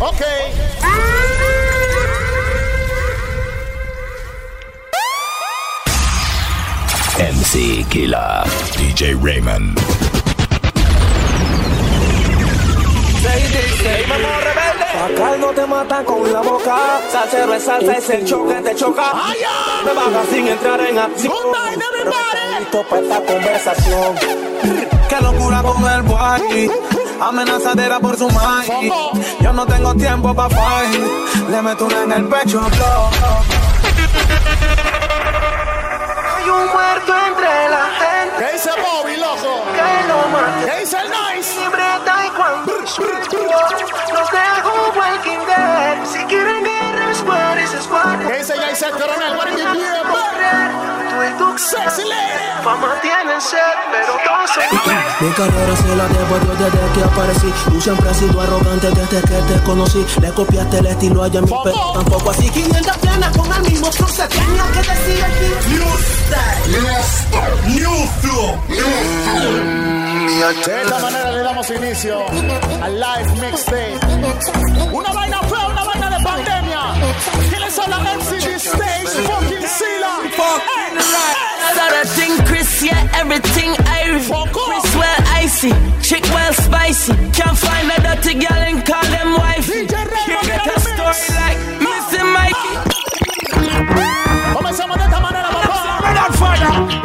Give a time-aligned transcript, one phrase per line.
[0.00, 0.22] Ok.
[7.18, 8.44] MC Killer.
[8.76, 9.76] DJ Raymond.
[15.04, 17.00] Acá no te mata con la boca.
[17.10, 19.12] Salsero es salsa, es el choque, te choca.
[19.84, 21.34] Me baja sin entrar en acción.
[22.60, 24.14] Listo para esta conversación.
[25.08, 26.70] Qué locura con el boy.
[27.20, 28.92] Amenazadera por su mind.
[29.40, 31.00] Yo no tengo tiempo pa' fight.
[31.50, 33.10] Le meto una en el pecho, blow.
[36.36, 38.36] Hay un muerto entre la gente.
[38.38, 39.62] ¿Qué dice Bobby, loco?
[39.74, 40.70] Que lo mate.
[40.70, 41.60] ¿Qué dice el Nice?
[41.60, 42.72] Libre taekwondo.
[44.14, 46.06] Los dejo Walking Dead.
[46.06, 48.18] Si quieren guerra, squad es squad.
[48.26, 49.36] ¿Qué dice ya dice el coronel?
[49.36, 50.17] What is
[51.18, 52.62] Sexy lady.
[52.62, 53.58] fama tienen sed,
[53.90, 54.50] pero todos
[55.20, 57.52] Mi carrera se la debo yo desde que aparecí.
[57.68, 60.06] Tú siempre has sido arrogante desde que te conocí.
[60.20, 62.48] Le copiaste el estilo a Yami, pero tampoco así.
[62.48, 64.08] 500 planas con el mismo flow.
[64.08, 65.58] Se tenía que decir el
[70.64, 72.24] De esta manera le damos inicio
[72.80, 73.98] al live mixtape.
[74.92, 75.97] Una vaina fea, una vaina
[77.00, 77.48] de pandemia.
[77.50, 79.08] ¿Quiénes son la MCG Stage?
[79.26, 80.12] Fucking Sila.
[80.36, 80.98] Fucking
[81.90, 84.28] Everything Chris, yeah, everything Irish.
[84.28, 87.12] Chris well icy, chick well spicy.
[87.32, 89.86] Can't find a dirty girl and call them wifey.
[89.86, 91.18] DJ Raymond, You get get a a mix.
[91.18, 92.22] story like Mr.
[92.34, 92.74] Mikey.
[94.54, 95.74] Comenzamos de esta manera, papá.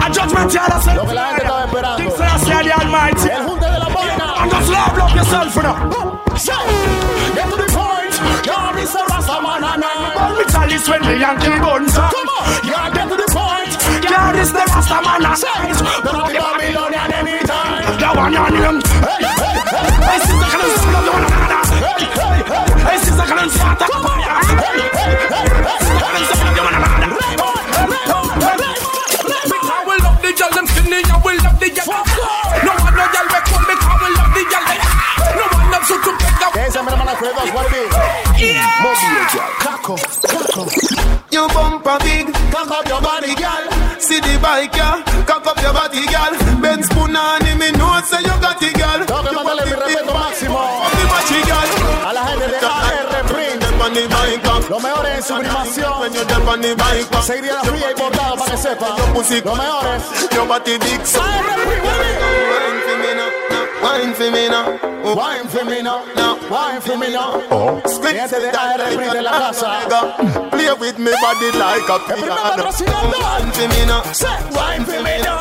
[0.06, 1.98] A judgment yard, I said, Lo que la gente estaba esperando.
[1.98, 3.30] King Selassie, the Almighty.
[3.30, 4.34] El junte de la vaina.
[4.42, 7.03] And just love, love yourself, you know.
[10.94, 11.94] Me when the Yankee guns.
[11.94, 12.44] Come on.
[12.66, 13.74] Yeah, get to the point.
[14.04, 15.48] Yeah, this the Rasta man, I say.
[16.04, 17.98] Don't be Babylonian anytime.
[17.98, 18.82] The one your name.
[19.02, 19.90] Hey, hey, hey.
[20.04, 21.62] Hey, sister, can you the one another?
[21.82, 22.70] Hey, hey, hey.
[22.84, 24.42] Hey, sister, can you smell the one another?
[24.54, 25.82] Hey, hey, hey, hey.
[25.98, 27.10] Can you smell the one another?
[29.64, 32.04] I will love the girl, them skinny, I will love the girl.
[32.64, 34.68] No one no girl will come because we love the girl.
[35.34, 37.50] No one loves you to take the ¿Qué dice mi hermana Fredos?
[37.54, 37.92] What it is?
[38.84, 40.33] Mobile girl.
[41.32, 43.64] You bumper big, Cock up your body, girl.
[44.00, 45.02] see the bike, yeah.
[45.26, 46.34] Cock up your body, girl.
[46.62, 49.06] Ben spoon on him, me know say you got it, girl.
[49.06, 50.60] Tengo que mandarle mi respeto máximo
[50.92, 51.70] The machi, girl.
[52.06, 53.64] a la gente de AR Print.
[54.70, 55.94] Los mejores en sublimación.
[57.24, 58.96] Seguiría la fría y bordado para que sepa.
[60.48, 61.22] body big, so.
[61.22, 63.43] AR Print,
[63.84, 64.80] Wine for me now.
[65.16, 66.04] Wine for me now.
[66.16, 67.30] Oh, Wine for me now.
[67.42, 67.82] Wine for me now.
[67.86, 69.70] Split Gente de AR Print en la casa.
[70.52, 72.64] Play with me body like a piano.
[72.64, 74.04] Wine for me now.
[74.56, 75.38] Wine for me now.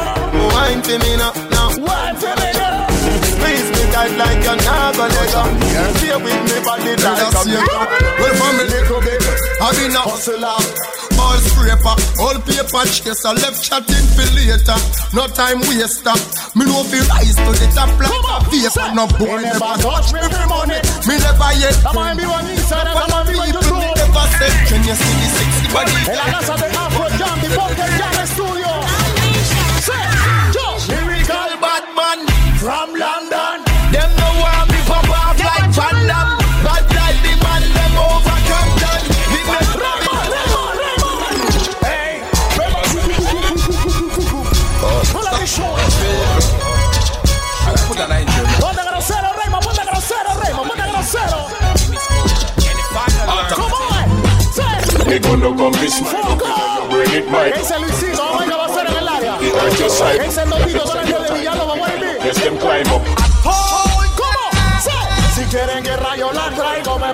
[0.54, 1.32] Wine for me now.
[1.54, 1.68] Now.
[1.78, 2.86] Wine for me now.
[3.30, 5.42] Squeeze me tight like you're not gonna let go.
[5.98, 7.78] Play with me body like a piano.
[8.18, 9.22] Well, from a little bit,
[9.62, 11.01] I've been a hustler.
[11.32, 14.76] Ball scraper, all paper chaser, left chatting for later.
[15.16, 16.12] No time waster.
[16.52, 18.92] Me know fi rise to the top like a vapor.
[18.92, 20.76] No boy Me never never touch me for money.
[21.08, 21.72] Me never yet.
[21.72, 24.12] Estamos en vivo en Instagram, estamos en vivo en People me YouTube.
[24.12, 25.96] never said, can you see the sexy body?
[26.12, 28.70] En la casa de Afro Jam, the Bunker Jam Studio.
[29.88, 30.04] Say,
[30.52, 32.20] yo, lyrical bad man
[32.60, 33.51] from London.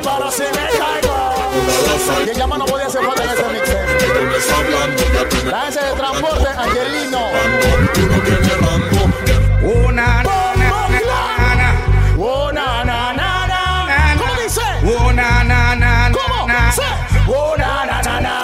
[0.09, 1.17] Paro si me caigo.
[2.25, 3.67] Y el llama no podía hacer falta en ese mix.
[5.51, 7.23] La gente de transporte, Angelino.
[9.63, 10.23] Una,
[12.85, 14.17] na, na, na, na.
[14.19, 14.61] ¿Cómo dice?
[14.83, 16.47] una, na, na, ¿Cómo?
[16.73, 16.83] Sí.
[17.59, 18.35] Na, na, na, na.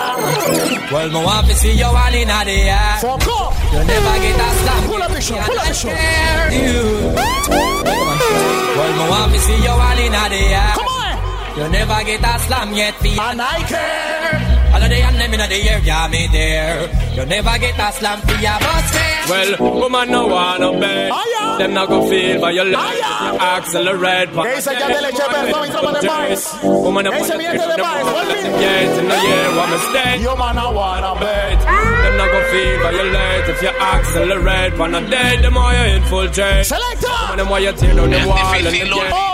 [0.93, 2.99] Well, me want to see you all in the air.
[3.00, 3.52] Foco.
[3.72, 4.84] You never get a slam.
[4.87, 5.88] Pull up the show, pull up the show.
[5.88, 7.14] You.
[8.76, 10.72] Well, me want to see you all in the air.
[10.75, 11.04] Come on.
[11.56, 14.75] You never get a slam yet, be And I care.
[14.75, 16.91] All of the and them in the air, yeah, me there.
[17.15, 19.25] You never get a slam for your bus fare.
[19.31, 21.11] Well, woman no wanna bed.
[21.15, 21.56] Ah.
[21.59, 22.99] Them not go feel by your life.
[22.99, 23.55] yeah.
[23.56, 24.31] Accelerate.
[24.35, 26.43] ¿Qué dice ya del Echeverton y tropa de Baez?
[26.65, 28.39] Woman Ese mi gente de Baez, vuelve.
[28.61, 30.21] Yes, in the year, one mistake.
[30.23, 31.59] Yo, man, I wanna bet.
[32.03, 33.49] Them not go feel by your life.
[33.49, 36.67] If you accelerate, on a day, the more you infiltrate.
[36.67, 37.06] Selector.
[37.31, 39.12] And them why you tear down them wall and them get.
[39.15, 39.33] Oh.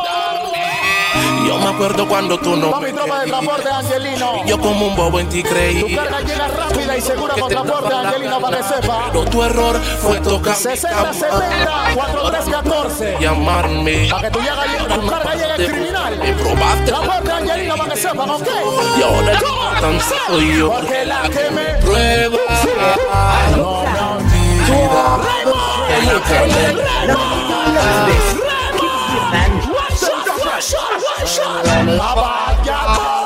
[1.51, 4.43] Yo me acuerdo cuando tú no tropa de transporte Angelino.
[4.45, 5.97] Y yo como un bobo en ti Tu creí.
[5.97, 9.11] carga llega rápida y segura con transporte Angelino para que sepa.
[9.11, 11.13] Pero tu error fue tocar mi 60 cama.
[11.13, 13.17] 70 4314.
[13.19, 14.09] Llamarme.
[14.09, 16.19] Para que tu, llega, tu carga llegue criminal.
[16.21, 16.85] Me probaste.
[16.85, 18.49] Transporte Angelino para que sepan, ¿ok?
[18.97, 20.71] Y ahora el tan soy yo.
[20.71, 22.39] Porque la que me Prueba.
[23.57, 24.21] No, no,
[31.27, 33.21] Charlotte, my bad girl.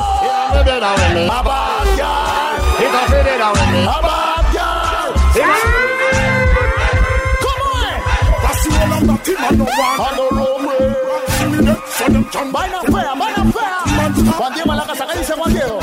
[7.43, 8.01] Come on.
[8.43, 9.37] That's the end of the team.
[9.39, 10.39] I know one.
[10.39, 10.83] Wrong way.
[11.37, 11.81] See me there.
[12.09, 12.47] Them turn.
[12.53, 13.15] Mind a prayer.
[13.17, 13.81] Mind a prayer.
[14.39, 15.07] Juan Diego Malacasa.
[15.07, 15.79] ¿Qué dice Juan Diego?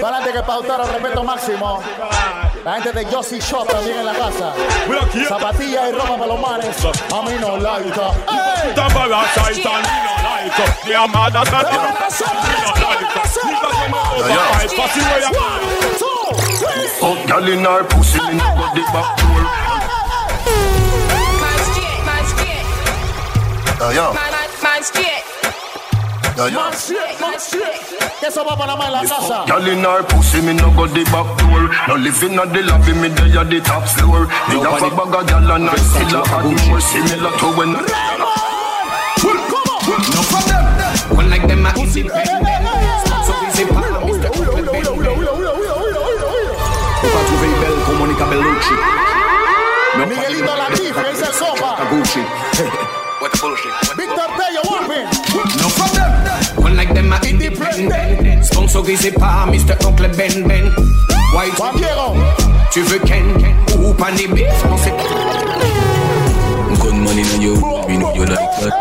[0.00, 1.82] Para antes que pautaron respeto máximo.
[2.64, 4.52] La gente de Josie Shop también en la casa.
[5.28, 6.76] Zapatillas y ropa para los manes.
[6.84, 8.10] A mí no laica.
[8.28, 8.74] ¡Ey!
[15.30, 15.62] One,
[15.98, 16.88] two, three.
[17.02, 19.40] Oh, girl in her pussy, me no go the back door.
[23.80, 25.09] Yeah, yeah,
[26.40, 26.56] yeah, yeah.
[26.56, 27.84] Man shake, man shake.
[28.22, 29.00] Yes, I'm up on my la
[29.68, 31.68] in her pussy, me no go the back door.
[31.88, 34.26] No living at the lobby, me day at the top floor.
[34.48, 37.72] Me have a bag of girl and I still a had more similar to when.
[40.00, 40.64] No for them.
[41.16, 42.24] One like them are independent.
[43.26, 44.00] So easy, pal.
[44.08, 44.28] Mr.
[44.32, 44.88] Open Bell.
[47.02, 48.74] On va trouver belle comme Monica Bellucci.
[49.98, 51.70] Miguelito la difference, sopa.
[51.90, 52.22] Gucci.
[53.20, 53.72] What the bullshit?
[58.70, 59.74] sponsorisé par Mr.
[59.84, 60.72] Oncle Ben Ben.
[61.34, 61.58] White.
[61.58, 62.14] Bandiero.
[62.72, 64.46] Tu veux Ken, Ken ou Panébé?
[66.80, 67.54] Good money on you,
[67.88, 68.72] we know you like that.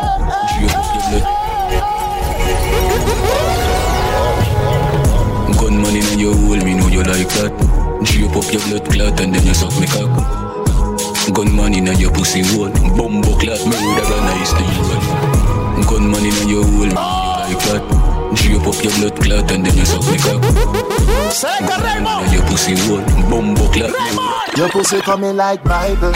[5.58, 7.52] Good money your hole, me know you like that.
[8.14, 11.34] You pop your blood clot and then you suck me cock.
[11.34, 14.34] Gunman inna your pussy hole, bumbo clot murder gonna.
[15.88, 18.09] Gunman inna your hole, like that.
[18.40, 20.42] Drip up your blood clot and then you suck me cock.
[21.32, 22.32] Selecta In Raymond.
[22.34, 23.92] your pussy hole, bumbo clot.
[23.92, 24.58] Raymond.
[24.58, 26.12] Your pussy coming like Bible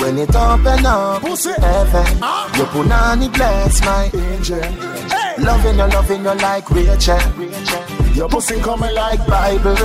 [0.00, 1.52] When it open up Pussy.
[1.60, 2.48] heaven Huh?
[2.56, 5.36] Your punani bless my angel Hey.
[5.44, 7.20] Loving you, loving you like Rachel
[8.14, 9.76] Your pussy coming like Bible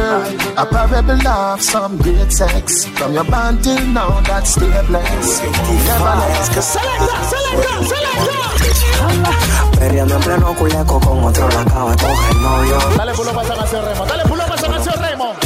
[0.57, 6.15] A parable of some great sex From your band till now that's still blessed Never
[6.21, 9.68] let go Selecta, selecta, selecta.
[9.79, 12.77] Perreando en pleno culeco con otro la acaba de coger novio.
[12.97, 14.09] Dale pulo para esa canción, Raymond.
[14.11, 15.37] Dale pulo para esa canción, Raymond.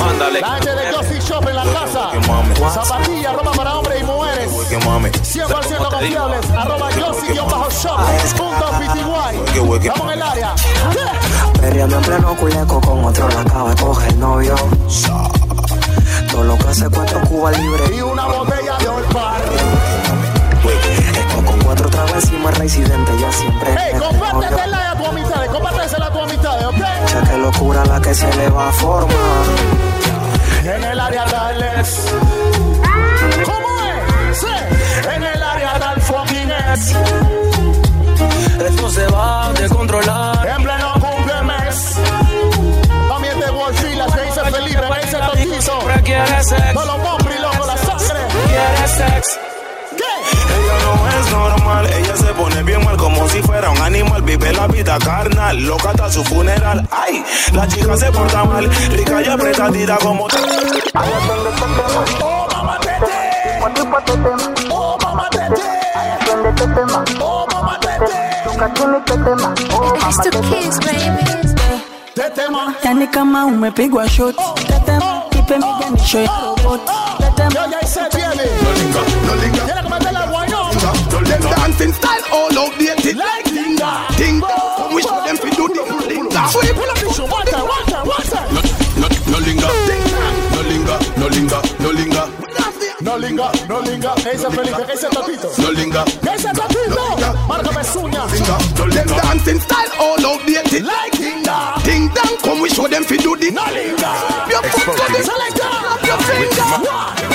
[0.00, 0.40] Mándale.
[0.40, 2.10] La gente de Josie Shop en la casa.
[2.72, 4.50] Zapatilla, ropa para hombres y mujeres.
[4.50, 6.50] 100% confiables.
[6.50, 7.98] Arroba Josie-Shop.
[8.36, 9.88] Punto PTY.
[9.88, 10.54] Vamos en el área.
[11.60, 14.54] Perreando en pleno culeco con otro la acaba de coger novio.
[16.30, 17.96] Todo lo que hace cuatro cubas libre.
[17.96, 19.40] Y una botella de Olpar.
[22.14, 23.74] Encima residente ya siempre.
[23.76, 25.46] Hey, tiene compártesela a tu amistad.
[25.46, 26.76] Compártesela a tu amistad, ¿ok?
[27.12, 29.46] Ya que locura la que se le va a formar.
[30.64, 32.06] En el área tales.
[33.44, 33.68] ¿Cómo
[34.30, 34.38] es?
[34.38, 34.46] Sí.
[35.14, 36.94] En el área tal fucking es.
[38.64, 40.46] Esto se va a descontrolar.
[40.46, 41.94] En pleno cumple mes.
[43.08, 45.60] También de Wolfilas, que dice Felipe, que dice Totito.
[45.60, 46.72] Siempre quiere sex.
[46.74, 48.20] Todos los hombres, loco, la sangre.
[48.46, 49.38] Quiere sex.
[51.08, 54.22] Es normal, ella se pone bien mal como si fuera un animal.
[54.22, 56.86] Vive la vida carnal, loca hasta su funeral.
[56.90, 60.26] Ay, la chica se porta mal, rica y apretadita como.
[62.20, 63.04] Oh, mamá tete.
[64.70, 65.62] Oh, mamá tete.
[67.20, 67.78] Oh, mamá
[70.80, 71.54] baby.
[72.14, 72.74] Tetema.
[72.84, 76.80] Yani kama umepigwa shot Tetema, ipe miganisho ya robot
[77.18, 78.48] Tetema Yo ya hice baby.
[79.26, 79.66] No linger,
[81.50, 83.16] dancing style all outdated.
[83.16, 84.06] Like Linda.
[84.16, 86.44] Ting, come we show them fi do the linger.
[86.50, 87.26] Sweep pull up the show.
[87.26, 88.48] One time, one time, one time.
[88.54, 88.60] No,
[89.00, 89.70] no, no linger.
[90.54, 92.26] No linger, no linger, no linger.
[93.04, 94.14] No linga, no linga.
[94.22, 94.82] ¿Qué dice Felipe?
[94.86, 95.50] ¿Qué dice Totito?
[95.58, 96.04] No linger.
[96.22, 97.16] ¿Qué dice Totito?
[97.46, 98.24] Márcame suña.
[98.26, 100.84] Them dancing style all outdated.
[100.84, 101.74] Like Linda.
[101.84, 104.10] Ding dong, come we show them fi do the No linga.
[104.48, 105.70] Your foot to the Selector.
[106.06, 107.33] your finger.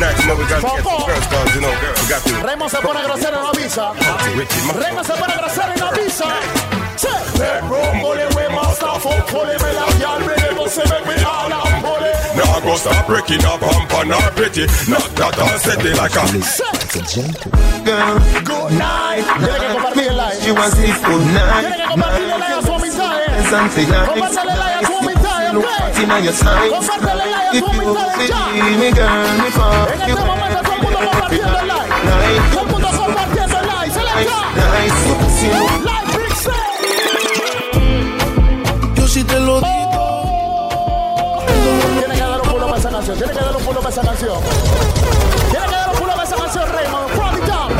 [0.00, 2.32] Tonight, you know, we got to get some girls, cause, you know, we got to.
[2.40, 3.92] Raymond se pone grosero en la visa.
[4.72, 6.24] Raymond se pone grosero en la visa.
[6.96, 9.60] Say, bedroom bully, we must have fuck fully.
[9.60, 12.16] Me like y'all ready to say make me all out bully.
[12.32, 14.64] Now go stop breaking up hump on our pretty.
[14.88, 16.24] Not that all set it like a.
[17.84, 19.20] Girl, good night.
[19.36, 20.40] Tiene que compartir el live.
[20.48, 21.60] You want this good night.
[21.60, 23.20] Tiene que compartir el live a su amistad.
[23.52, 24.08] Something nice.
[24.08, 25.20] Compártele el live a su amistad,
[25.52, 29.10] Look If you see me, girl,
[29.42, 30.14] me fuck En you.
[33.34, 33.90] este.
[33.90, 34.12] Se le
[34.54, 35.02] Nice.
[35.42, 35.54] You.
[35.82, 36.34] Live Big
[38.94, 41.42] Yo sí te lo digo.
[41.98, 43.18] Tiene que dar un pulo para esa canción.
[43.18, 44.40] Tiene que dar un pulo para esa canción.
[45.50, 47.10] Tiene que dar un pulo para esa canción, Raymond.
[47.46, 47.72] Top.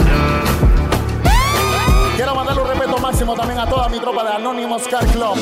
[2.16, 5.38] Quiero mandarle un respeto máximo también a toda mi tropa de Anonymous Car Club.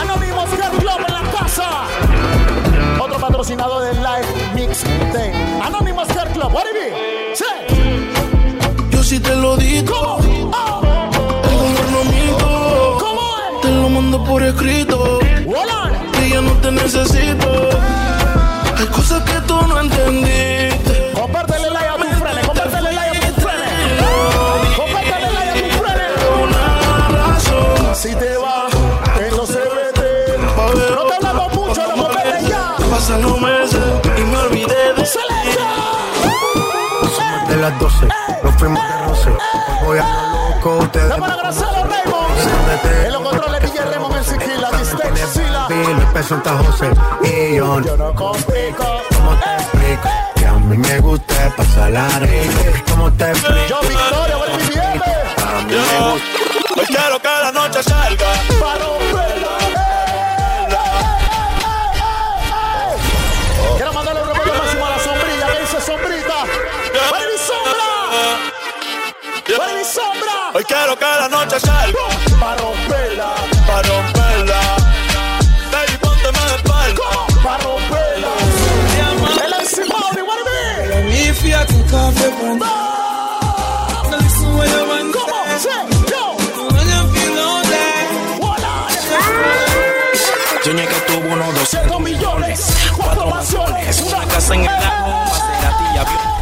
[0.00, 1.01] Anonymous Car Club.
[3.22, 5.30] Otro patrocinador del Live Mix Day.
[5.62, 6.52] Anonymous Car Club.
[6.52, 7.36] What it?
[7.36, 7.44] Sí.
[8.90, 9.94] Yo sí te lo digo.
[9.96, 10.20] Oh.
[11.44, 12.96] El minto.
[12.98, 15.20] ¿Cómo Te lo mando por escrito.
[15.20, 17.68] Que ya no te necesito.
[18.76, 20.61] Hay cosas que tú no entendiste.
[33.12, 33.80] Pasan los meses
[34.16, 35.68] y me olvidé de ¡Selecta!
[37.46, 38.08] de las 12.
[38.42, 39.30] Nos fuimos de roce.
[39.84, 40.78] Voy a lo loco.
[40.78, 43.04] Ustedes ¡No para Gracelo Raymond!
[43.04, 45.68] En los controles DJ Raymond en Siquila, Distex, Sila.
[45.68, 46.90] el peso en José.
[47.22, 49.02] Y yo, Yo no complico.
[49.14, 50.08] ¿cómo te explico?
[50.36, 52.82] Que a mí me gusta pasar la rica.
[52.92, 53.66] ¿Cómo te explico?
[53.68, 55.10] Yo, Victoria, buen viviente.
[55.36, 56.80] A mí me gusta.
[56.80, 58.26] Hoy quiero que la noche salga.
[58.58, 59.81] Para romperla.
[70.72, 72.04] Quiero que la noche salga.
[72.40, 73.34] Para romperla.
[73.66, 74.60] Para romperla.
[75.72, 77.08] Baby, pónteme de espalda.
[77.44, 78.32] Para romperla.
[79.44, 80.46] El encimado, what it
[80.88, 81.02] be?
[81.10, 82.66] Mi fiat un café pronto.
[85.12, 85.34] ¿Cómo?
[85.58, 85.68] Sí,
[86.10, 86.22] yo.
[90.64, 92.60] Soñé que tuvo unos 200 Ciento millones,
[92.96, 96.32] cuatro mansiones, una casa en el lago, Maserati y avión.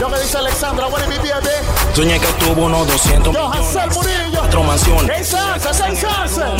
[0.00, 1.53] Lo que dice Alexandra, what it be, baby?
[1.94, 5.34] Soñé que tuvo unos 200 Yo, Hansel millones, cuatro mansiones.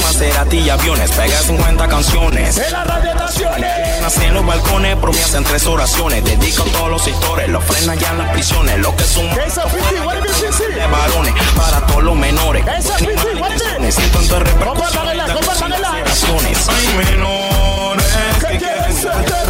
[0.03, 2.59] Maserati y aviones, pega 50 canciones.
[2.59, 4.01] En las radioestaciones.
[4.01, 6.25] Nací en los balcones, promesas en tres oraciones.
[6.25, 8.79] Dedico a todos los sectores, los frenan ya en las prisiones.
[8.79, 9.25] Lo que Piti?
[10.73, 12.65] de varones para todos los menores.
[12.65, 14.45] El like.
[16.05, 16.69] repercusiones.
[16.69, 18.07] Hay menores
[18.41, 19.44] ¿Qué quieren?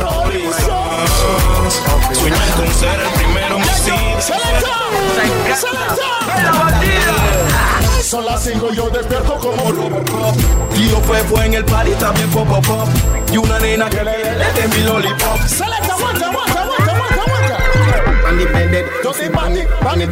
[2.14, 3.24] Sueñan con ser el
[8.72, 10.36] yo despierto como Robocop.
[10.74, 12.88] Tío fue fue en el party también pop pop pop
[13.32, 17.58] Y una nena que le le de mi lollipop Selecta, aguanta, aguanta, aguanta, aguanta, aguanta.
[19.02, 19.28] Yo soy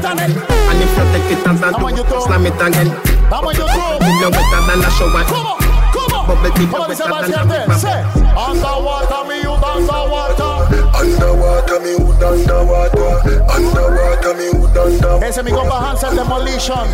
[0.00, 0.32] Tanel.
[0.32, 2.92] it and slam it again.
[3.30, 4.02] Vamos a YouTube.
[4.20, 5.24] You wetter than a shower.
[5.26, 5.56] ¿Cómo?
[5.92, 6.26] ¿Cómo?
[6.70, 7.04] ¿Cómo dice
[8.34, 9.22] Underwater,
[9.76, 10.21] underwater.
[10.94, 13.42] Underwater, me hood underwater.
[13.48, 15.28] Underwater, me hood underwater.
[15.28, 16.86] Ese es mi compa Hansel Demolition.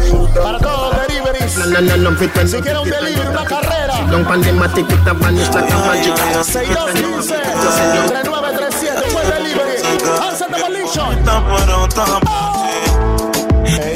[0.42, 1.56] Para todos los deliveries.
[1.58, 3.94] No, no, no, fit when Si quiere un delivery, una carrera.
[4.10, 6.16] Don't pan the matic, it a vanish like a magic.
[6.44, 7.34] 6215
[8.08, 9.76] 3937 un buen delivery.
[10.20, 11.18] Hansel Demolition.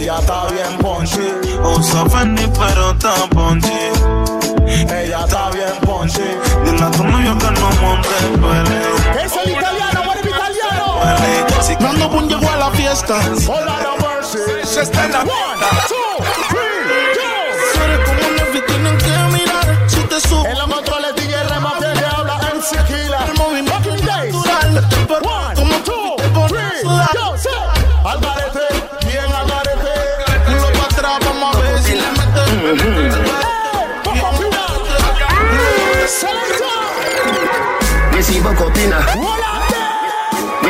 [0.03, 1.33] Ella está bien ponchi.
[1.63, 3.73] Usa Fendi pero está ponchi.
[4.67, 6.23] Ella está bien ponchi.
[6.65, 8.09] Dile a tu novio que no monte.
[9.15, 9.82] ¿Qué es el italiano?
[11.03, 11.63] ¿Cuál es el italiano?
[11.63, 13.21] Si Nando Boom llegó a la fiesta.
[13.49, 14.39] Hola, no mercy.
[14.81, 15.25] está en la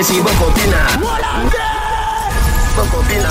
[0.03, 1.59] recibo copina, Volante.
[2.91, 3.31] copina.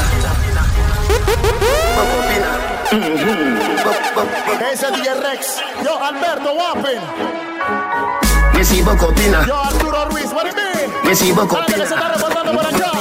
[1.98, 2.50] Copina.
[4.72, 5.62] Ese es DJ Rex.
[5.84, 7.02] Yo, Alberto Wapping.
[8.54, 10.32] Recibo copina, Yo, Arturo Ruiz.
[10.32, 11.10] What it be?
[11.10, 12.14] recibo Para que se está copina.
[12.16, 12.92] reportando por acá.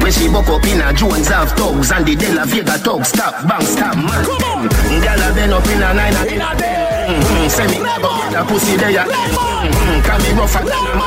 [0.00, 4.24] Recibo copina, Jones have thugs and the De La Vega thugs stop, bang, stop, man.
[4.26, 4.68] Come on.
[5.00, 6.84] Gyal a been up in a nine and In a day.
[7.08, 9.06] Mm, Say me never get a pussy there.
[9.06, 11.06] Mm, Can me rougher than a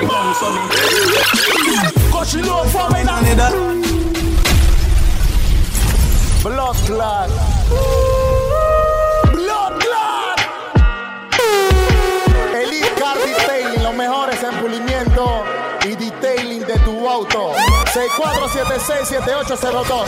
[0.00, 0.30] mm, mm.
[0.30, 0.40] As
[1.94, 3.20] me Cause she love for me now.
[6.42, 7.30] Blood Clot.
[9.32, 10.40] Blood Clot.
[12.54, 15.44] Elite Car Detailing, los mejores en pulimiento
[15.84, 17.52] y detailing de tu auto.
[17.92, 20.06] 6476-7802.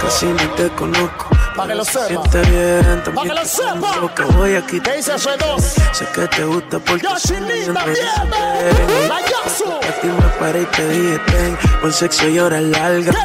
[0.00, 1.35] Casi ni te conozco.
[1.56, 2.06] Pa' que lo sepa.
[2.08, 3.70] Siente bien, Pa' que también lo te sepa.
[3.72, 4.92] conozco, que voy a quitar.
[4.92, 5.60] ¿Qué dice F2?
[5.92, 9.08] Sé que te gusta porque Yo, soy Chinita, bien bien, bien.
[9.08, 9.72] La Yasu.
[9.72, 13.16] A ti me paré y te dije ten Buen sexo y horas largas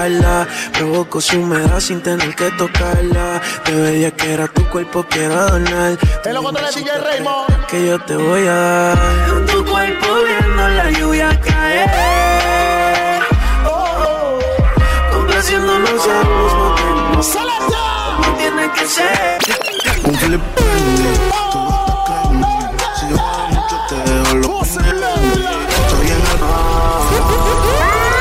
[0.00, 5.34] espalda Provoco su humedad sin tener que tocarla Te veía que era tu cuerpo quiero
[5.34, 7.66] adornar En los controles DJ Raymond.
[7.66, 8.98] Que yo te voy a dar
[9.46, 11.90] Tu cuerpo viendo la lluvia caer
[15.12, 16.52] Complaciéndonos a los
[17.20, 17.26] No
[18.38, 19.38] tiene que ser
[20.06, 21.08] Un flip brandy,
[21.52, 22.48] tú vas a caerme.
[22.98, 23.16] Si yo
[23.50, 26.38] mucho te dejo lo Estoy en el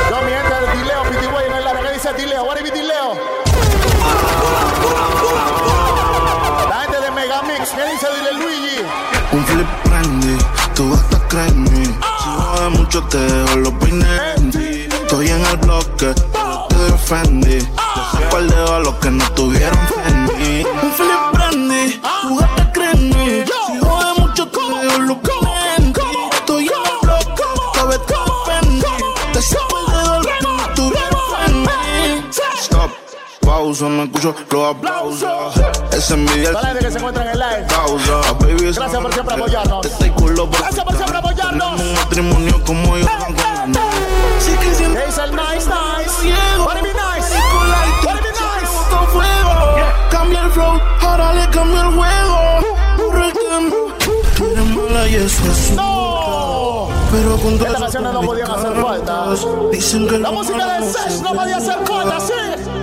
[0.10, 1.82] Yo, mi gente, el Dileo, Piti Way en área.
[1.82, 2.44] ¿Qué dice Dileo?
[2.44, 3.16] What is Dileo?
[6.70, 7.70] La gente de Megamix.
[7.70, 8.80] ¿Qué dice Dile Luigi?
[9.32, 10.38] Un flip brandy,
[10.76, 11.86] tú vas a caerme.
[11.86, 16.14] Si yo mucho te dejo los peines Estoy en el bloque,
[17.10, 20.64] Le saco el dedo a los que no tuvieron Fendi.
[20.64, 23.46] Un flip brandy, a creerme.
[23.48, 24.60] Si hago mucho te
[25.00, 25.98] los peines
[26.36, 28.86] Estoy en el bloque, sabes que defendí.
[29.34, 32.28] Te saco el dedo a los que no tuvieron Fendi.
[32.62, 32.92] Stop.
[33.42, 35.56] Pausa, no escucho los aplausos.
[35.92, 36.52] Ese es mi día.
[36.80, 37.66] Que se encuentra en live.
[37.70, 38.72] Pausa, baby.
[38.72, 39.88] Gracias por siempre apoyarnos.
[40.60, 41.82] Gracias por siempre apoyarnos.
[41.82, 42.89] un matrimonio como
[57.20, 59.26] Estas canciones no podían hacer falta.
[59.72, 62.34] Dicen que La música de Sesh se no podía hacer falta, sí.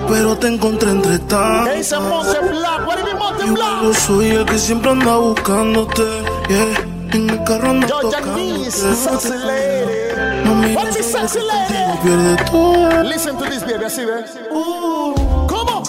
[0.09, 1.69] Pero te encontré entre tantos.
[1.71, 2.87] ¿Qué dice Monte Black?
[2.87, 3.83] What it be Monte Black?
[3.83, 6.03] Yo soy el que siempre anda buscándote.
[6.49, 6.85] Yeah.
[7.13, 10.45] En el carro ando Yo, Janice, sexy lady.
[10.45, 11.99] Mami, What it be sexy lady?
[12.03, 13.03] pierde todo.
[13.05, 14.37] Listen to this, baby, así ves.
[14.51, 15.83] ¿Cómo?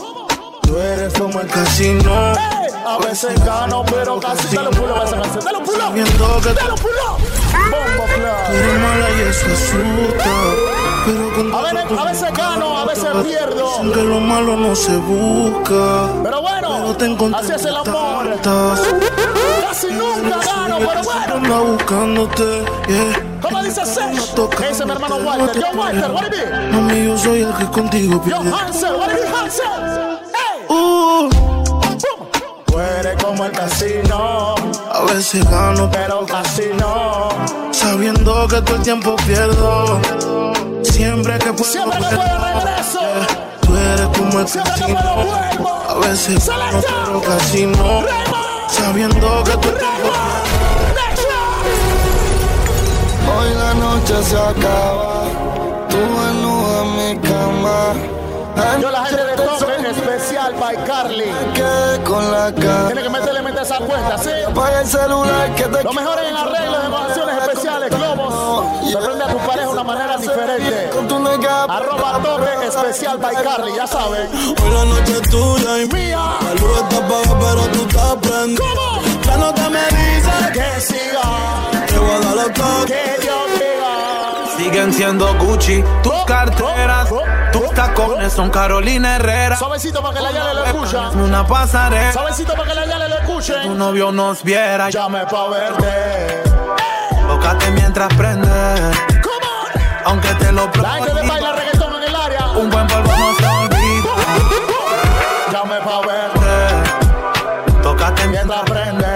[0.62, 2.12] Tú eres como el casino.
[2.38, 5.44] Hey, a veces gano, pero casi te lo pulo a esa canción.
[5.44, 5.90] Te lo pulo.
[5.92, 6.97] Te lo pulo.
[8.58, 8.64] Bombo tú Club.
[8.64, 10.36] eres mala y eso asusta.
[11.06, 13.70] Pero con A veces, a veces gano, a veces pierdo.
[13.70, 16.10] Dicen que lo malo no se busca.
[16.24, 18.26] Pero bueno, Pero te encontré así es el amor.
[18.42, 18.82] tantas.
[19.68, 21.64] Casi nunca gano, pero bueno.
[21.64, 22.66] Buscándote.
[22.90, 23.24] Yeah.
[23.42, 24.34] ¿Cómo dice Sesh?
[24.58, 25.56] ¿Qué dice mi hermano Walter?
[25.62, 26.72] Yo, Walter, what it be?
[26.72, 28.38] Mami, yo soy el que contigo Yo.
[28.38, 30.07] Hansel, what it be, Hansel?
[33.38, 34.56] Como el casino,
[34.92, 37.30] a veces gano, pero casi no.
[37.72, 40.00] sabiendo que todo el tiempo pierdo.
[40.82, 43.00] Siempre que puedo, Siempre que puedo regreso.
[43.62, 45.00] tú eres como el Siempre casino.
[45.58, 45.68] puedo.
[45.88, 48.04] A veces gano, pero casi no.
[48.70, 50.12] Sabiendo que todo el tiempo
[53.38, 55.26] Hoy la noche se acaba,
[55.90, 58.17] tú desnuda en mi cama.
[58.82, 61.32] Yo la gente de toque especial by Carly.
[61.54, 62.86] Quedé con la cara.
[62.88, 64.30] Tiene que meterle mente a esa cuenta, ¿sí?
[64.48, 68.92] Apaga el celular que te Lo mejor en arreglos de canciones especiales, globos.
[68.92, 70.90] Sorprende a tu pareja de una manera diferente.
[70.94, 71.64] con tu nega.
[71.64, 74.30] Arroba toque especial by Carly, ya saben.
[74.64, 76.18] Hoy la noche es tuya y Mía.
[76.44, 78.60] la luz está apagada, pero tú estás prendida.
[78.60, 79.02] ¿Cómo?
[79.26, 82.86] Ya no te me dices Que siga, que voy a dar los toques.
[82.86, 84.58] que Dios diga.
[84.58, 87.10] Siguen siendo Gucci tus carteras,
[87.60, 89.56] tus tacones son Carolina Herrera.
[89.58, 91.10] Suavecito para que la Yale lo escucha.
[91.10, 93.54] Una pasarela, Suavecito para que la Yale lo escuche.
[93.64, 94.90] tu novio nos viera.
[94.90, 96.44] Llame pa' verte.
[97.28, 98.50] Tócate mientras prende,
[100.06, 101.34] aunque te lo La gente de prohíba.
[101.34, 102.48] baila reggaetón en el área.
[102.56, 104.10] Un buen polvo no se olvida.
[105.52, 107.82] Llame pa' verte.
[107.84, 109.08] Tócate Mientras prende.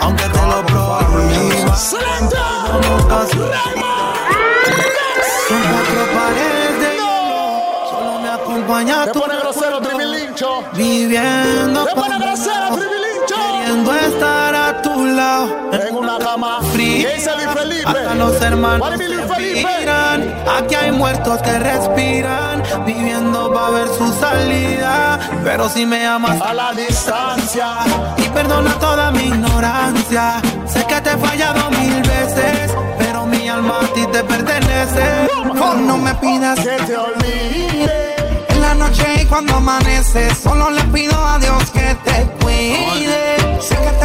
[0.00, 1.68] aunque te lo prohíba.
[1.68, 2.36] ¡Excelente!
[8.54, 10.64] Acompaña Te tu pone grosero, trivilincho.
[10.74, 12.76] viviendo Te pone grosero,
[13.26, 15.70] queriendo estar a tu lado.
[15.72, 16.60] En una cama.
[16.72, 17.08] Frío.
[17.08, 17.88] ¿Qué dice Luis Felipe?
[17.88, 20.34] Hasta los hermanos respiran.
[20.58, 25.18] Aquí hay muertos que respiran, viviendo va a ver su salida.
[25.42, 27.68] Pero si me amas A la distancia.
[28.18, 33.80] y perdona toda mi ignorancia, sé que te he fallado mil veces, pero mi alma
[33.80, 35.28] a ti te pertenece.
[35.60, 38.03] Oh, no me pidas Que te olvide.
[38.74, 40.34] La noche y cuando amanece.
[40.34, 43.36] Solo le pido a Dios que te cuide.
[43.60, 44.04] Sé que te.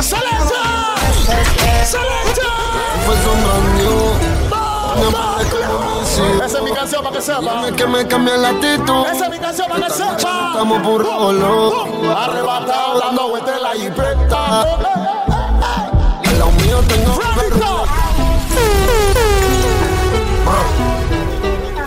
[6.46, 7.40] Esa es mi canción para que sepa.
[7.40, 9.06] Tienes que me cambie la actitud.
[9.12, 10.52] Esa es mi canción para que sepa.
[10.52, 11.88] Estamos burros, loco.
[12.18, 14.66] Arrebatado dando vueltas en la jipeta.
[16.38, 17.20] Lado mío tengo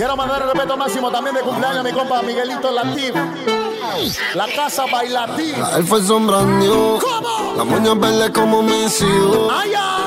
[0.03, 3.15] Quiero mandar el respeto máximo también de cumpleaños a mi compa Miguelito Latif.
[4.35, 5.77] La casa bailativa.
[5.77, 6.99] Él fue sombrando.
[7.57, 9.53] La moña verde como mis hijos.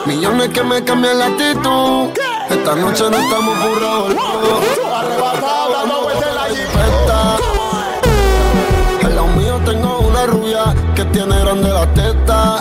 [0.06, 2.10] Millones que me cambian la actitud.
[2.50, 3.58] Esta noche no estamos.
[4.94, 7.38] Arrebatado dando vueltas en la jipeta.
[9.06, 12.58] Al lado mío tengo una rubia que tiene grande la teta.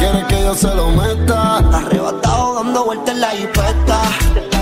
[0.00, 1.58] Quiere que yo se lo meta.
[1.58, 4.53] Arrebatado dando vueltas en la jipeta.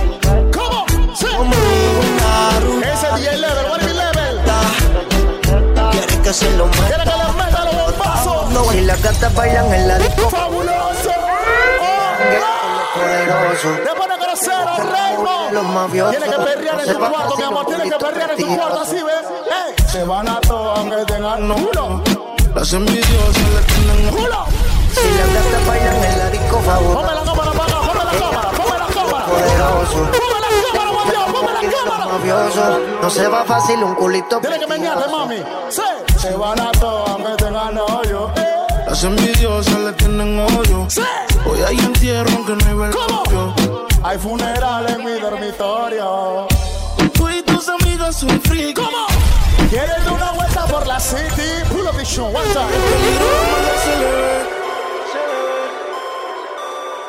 [3.02, 4.40] Ese DJ level, what is level?
[5.90, 6.86] Quiere que se lo meta.
[6.86, 8.74] Quiere que le meta los bombazos.
[8.76, 10.30] Y las gatas bailan en la disco.
[10.30, 11.10] Fabuloso.
[12.94, 13.68] Poderoso.
[13.82, 15.52] Te pone grosero, Raymond.
[15.52, 16.16] Los mafiosos.
[16.16, 17.66] Tiene que perrear en tu cuarto, mi amor.
[17.66, 19.90] Tiene que perrear en tu cuarto, así ves.
[19.90, 22.02] Se van a todos aunque tengan número.
[22.54, 24.44] Las envidiosas le tienen ¡Culo!
[24.94, 27.02] Si las gatas bailan en la disco fabuloso.
[27.02, 29.26] la cámara ponme la cámara, ponme la cámara.
[29.26, 29.98] Poderoso.
[30.12, 30.81] Ponme la cámara,
[33.00, 34.38] No se va fácil un culito.
[34.38, 35.36] Tiene que meñarte, mami.
[35.68, 35.82] Sí.
[36.18, 38.30] Se van a todos aunque tengan hoyo.
[38.36, 38.52] Eh.
[38.86, 40.86] Las envidiosas le tienen odio.
[40.88, 41.02] Sí.
[41.46, 43.54] Hoy hay entierro aunque no hay velorio.
[44.02, 46.48] Hay funeral en mi dormitorio.
[47.14, 48.74] Tú y tus amigas son free.
[48.74, 49.06] ¿Cómo?
[49.70, 51.64] ¿Quieren dar una vuelta por la city?
[51.70, 52.66] Pull up the show, one time.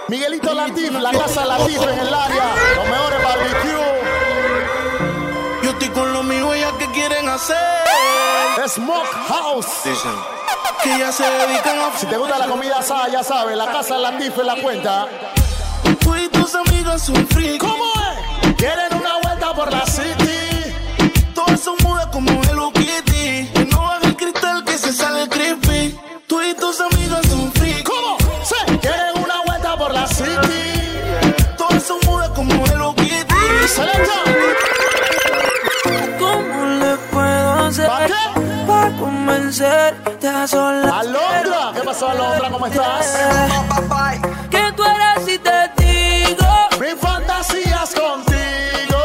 [0.07, 2.55] Miguelito Latif, la casa Latif en el área.
[2.75, 4.02] Los mejores barbecue.
[5.83, 7.57] Estoy con lo mío, ellas que quieren hacer.
[8.67, 9.67] Smoke House.
[10.81, 13.97] Que ya se dedican a Si te gusta la comida asada, ya sabes, la casa
[13.97, 15.09] Latif en la cuenta.
[15.99, 17.57] Tú y tus amigas son free.
[17.57, 18.53] ¿Cómo es?
[18.55, 20.73] ¿Quieren una vuelta por la city?
[21.35, 22.71] Todas son mudas como Hello
[39.53, 40.91] convencerte a solas?
[40.91, 42.49] Alondra, ¿qué pasó, Alondra?
[42.49, 43.15] ¿Cómo estás?
[44.49, 46.47] Que tú eres y te digo,
[46.79, 48.97] Mis fantasías contigo.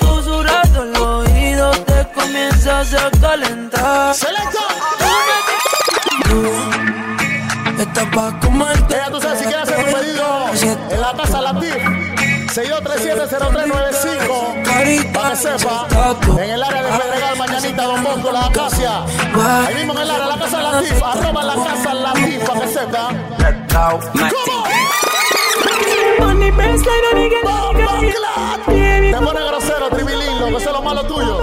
[0.00, 4.12] susurrando el oído te comienzas a calentar.
[4.14, 4.58] Selecta.
[7.78, 8.94] Estás pa' comerte.
[8.96, 10.48] Ella, tú sabes, si quieres hacer tu pedido
[10.90, 11.76] en la casa Latif.
[12.54, 14.62] 62370395
[15.12, 15.86] Para que sepa,
[16.42, 19.04] en el área de Mañanita, Don Bosco, La Acacia.
[19.64, 21.02] Ahí mismo en el área, la casa Latif.
[21.02, 23.10] Arroba la casa Latif, para que sepa.
[29.12, 31.38] Te pone grosero, tribilín, que es lo malo tuyo.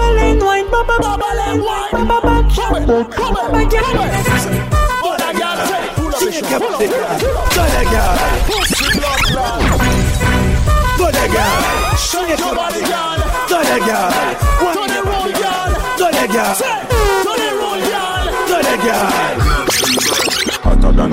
[13.70, 14.74] Up, pull up.
[14.74, 14.90] Pussy blood clot.
[14.90, 15.68] Shake your body, girl.
[15.98, 16.54] Turn it round, girl.
[16.54, 16.76] Say,
[17.24, 17.82] turn it round,
[18.84, 19.10] girl.
[20.62, 21.10] Hotter than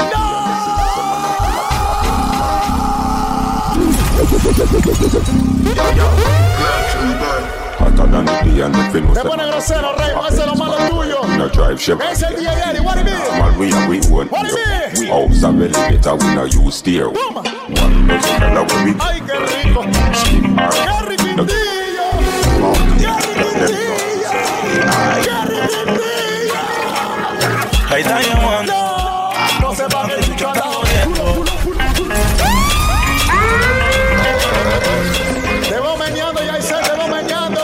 [7.80, 10.78] Hotter than the day and nothing was Te pone grosero, Rey, eso es lo malo
[10.90, 11.24] tuyo.
[11.38, 12.04] No drive Chevy.
[12.04, 13.32] Ese es el DJ Eddie, what it is?
[13.40, 14.28] Man, we are we own.
[14.28, 15.08] What it is?
[15.10, 17.10] House and elevator, we no use stair.
[17.10, 17.36] Boom.
[17.36, 19.84] One dozen dollar when we Ay, qué rico.
[20.14, 21.77] skin Qué hard.
[27.90, 28.74] Ahí está llamando.
[29.62, 30.54] No se va a ver chucha
[35.70, 37.62] Te voy meneando, ya sé, te voy meneando.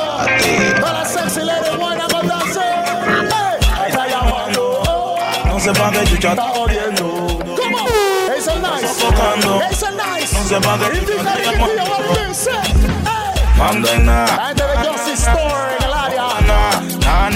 [0.82, 2.60] Para sexy lady, buena con dance.
[2.60, 5.16] Ahí está llamando.
[5.46, 7.06] No se pa' que chucha Está jodiendo.
[7.56, 7.88] ¿Cómo?
[8.38, 8.88] Eso es nice.
[8.88, 9.62] sofocando.
[9.70, 10.36] Eso es nice.
[10.38, 11.66] No se pa' que Invita chucha a te Ricky, llamo.
[11.66, 12.52] what it is, eh.
[13.58, 14.54] Mando en La nada.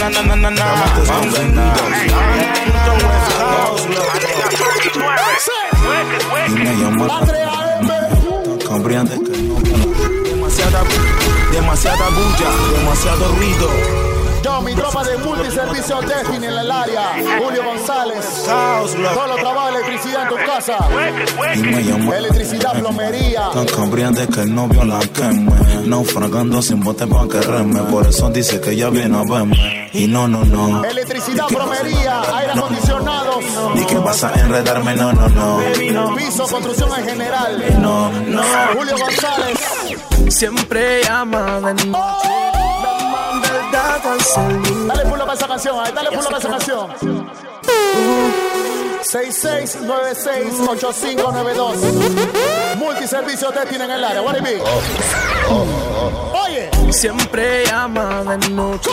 [0.07, 1.03] Na, na, na, na, na, na.
[1.05, 1.83] Mando en nada.
[6.47, 8.59] Y me llama La 3 AM.
[8.65, 9.59] Comprende que no
[10.23, 10.83] Demasiada,
[11.51, 14.06] demasiada bulla, demasiado ruido.
[15.17, 17.13] De multiservicio Destiny en el área.
[17.43, 18.25] Julio González.
[18.45, 20.77] Solo trabajo electricidad en tu casa.
[21.55, 23.49] Y me llama Electricidad, plomería.
[23.53, 25.51] Tan comprende que el novio la queme
[25.85, 30.07] Naufragando sin bote pa' que reme Por eso dice que ella viene a verme Y
[30.07, 33.43] no, no, no Electricidad, plomería, aire acondicionados.
[33.75, 37.63] Ni que vas a enredarme, no, no, no Piso, construcción en general.
[37.79, 38.41] No, no
[38.75, 39.57] Julio González.
[40.29, 42.66] Siempre llama de noche.
[43.47, 44.87] Al.
[44.87, 46.87] Dale pulo para esa canción, ahí, dale pulo para esa canción.
[49.03, 51.75] 66968592
[52.77, 54.21] Multiservicio te tienen en el área.
[54.21, 54.61] What it be?
[56.33, 58.89] Oye, Siempre llama de noche,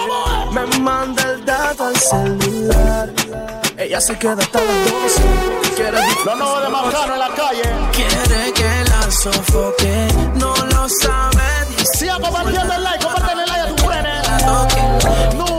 [0.53, 3.09] me manda el dato al celular.
[3.77, 5.23] Ella se queda hasta las 12.
[5.77, 7.63] Quiere Los nuevos de Marcano en la calle.
[7.93, 11.45] Quiere que la sofoque, no lo sabe.
[11.97, 13.44] Siga compartiendo el like, compártele
[14.47, 15.39] Okay.
[15.39, 15.54] No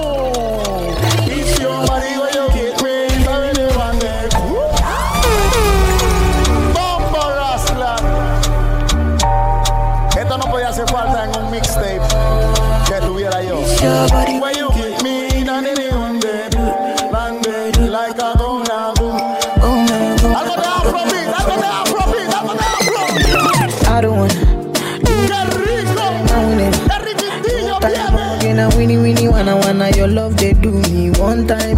[28.56, 28.72] time again.
[28.72, 31.78] I winnie winnie wanna wanna your love they do me one time.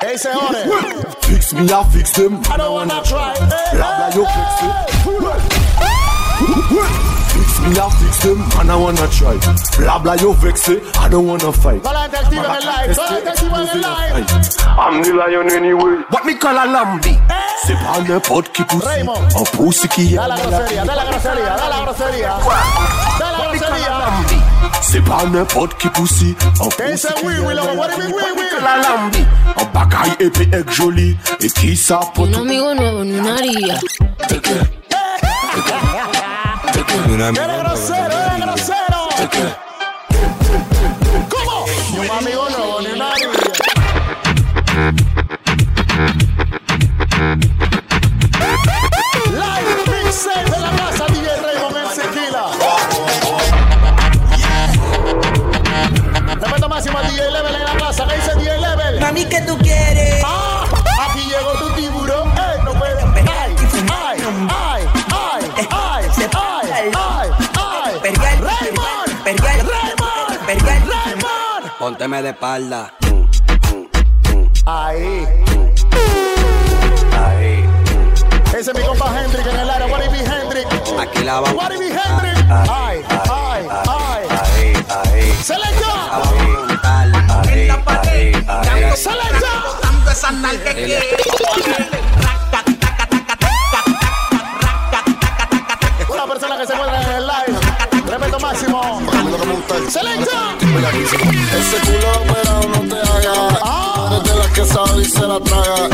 [0.00, 0.66] Hey, señores.
[1.22, 2.40] Fix me, I fix them.
[2.50, 3.34] I don't wanna try.
[3.72, 4.72] Blah blah, you fix it.
[7.32, 9.36] Fix me, I fix them, and I wanna try.
[9.78, 10.82] Blah blah, you vex it.
[10.98, 11.82] I don't wanna fight.
[11.82, 14.26] Toda la gente activa en el live, toda la gente activa en el live.
[14.78, 16.04] I'm the lion anyway.
[16.10, 17.18] What me call a lambi?
[17.64, 18.84] C'est pas n'importe qui pousse.
[18.84, 22.36] Un pouce qui Da la grosería, da la grosería, da la grosería.
[24.82, 29.22] Se pa nepot ki pousi An pousi ki la lambi
[29.74, 31.16] bagay epi ek joli.
[31.40, 32.00] E ki sa
[59.12, 60.24] Mami, ¿qué tú quieres?
[60.24, 60.64] Ah,
[61.06, 62.30] aquí llegó tu tiburón.
[62.30, 63.02] Ey, no puede.
[63.02, 67.92] Ay, ay, ay, ay, ay, ay, ay, ay.
[68.00, 71.72] Raymond, Raymond, Raymond.
[71.78, 72.90] Pónteme de espalda.
[74.64, 75.28] Ahí.
[77.12, 77.68] Ahí.
[78.58, 79.86] Ese es mi compa Hendrik en el área.
[79.88, 80.66] What it be Hendrik?
[80.98, 81.62] Aquí la vamos.
[81.62, 82.46] What it be Hendrik?
[82.48, 84.26] Ay, ay, ay.
[84.40, 85.38] Ahí, ahí.
[85.42, 85.92] Selecta.
[86.82, 87.21] Ahí,
[87.86, 88.96] ahí, ahí.
[88.96, 89.52] Selecta.
[89.80, 91.00] Tanto esa nalga que
[96.08, 97.58] Una persona que se encuentra en el live.
[98.06, 99.00] Respeto máximo.
[99.88, 100.56] Selecta.
[101.58, 103.34] Ese culo operado no te haga.
[104.10, 105.88] Eres de las que sabe y se la traga.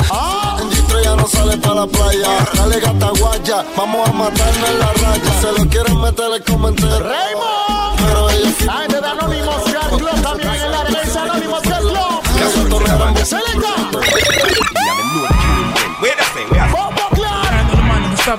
[0.61, 2.29] En Gistro ya no sale para la playa.
[2.55, 5.41] Dale gata guaya, vamos a matarnos en la raya.
[5.41, 6.99] Se lo quieren meter el comentario.
[6.99, 7.99] Raymond.
[7.99, 9.58] Pero ellos La gente de Anonymous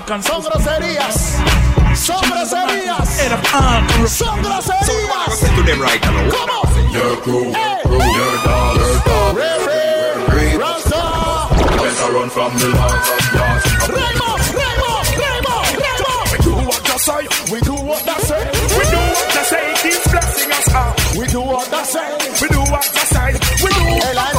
[0.09, 0.23] Clan.
[0.23, 1.37] Son groserías.
[1.93, 3.09] Son groserías.
[4.07, 5.39] Son groserías.
[6.31, 6.63] ¿Cómo?
[6.91, 9.37] Your crew, your crew, your dog, your dog.
[10.57, 11.01] Rasta.
[11.77, 13.65] Better run from the law, from laws.
[13.93, 16.27] Raymond, Raymond, Raymond, Raymond.
[16.31, 17.23] We do what they say.
[17.51, 18.43] We do what they say.
[18.49, 19.65] We do what they say.
[19.83, 20.93] Keep blessing us out.
[21.19, 22.09] We do what they say.
[22.41, 23.29] We do what they say.
[23.61, 23.83] We do.
[24.09, 24.38] El área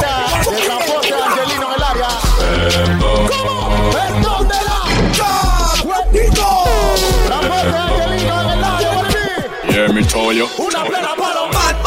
[10.11, 10.49] chollo.
[10.57, 11.80] Una plena paloma.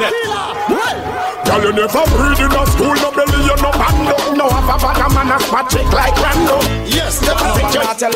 [0.00, 4.16] Girl, you never breathe in a school, no belly, you no bando.
[4.32, 6.56] No have a bad man, a spot chick like Rando.
[6.88, 8.12] Yes, think you tell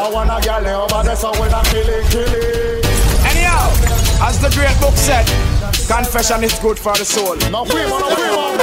[0.00, 2.86] I wanna get over there, so when I kill it, kill it.
[3.28, 3.68] Anyhow,
[4.24, 5.26] as the great book said,
[5.86, 7.36] confession is good for the soul.
[7.50, 8.56] No primo, no primo.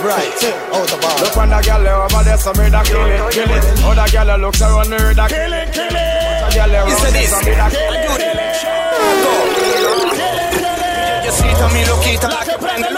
[0.00, 0.40] Right,
[0.72, 1.18] out the bar.
[1.20, 3.64] Look on the girl over there, so me da kill it, kill it.
[3.84, 6.27] Other girl looks around me, da kill it, kill it.
[6.48, 7.30] Listen this.
[11.72, 11.84] Mi
[12.28, 12.88] la que prende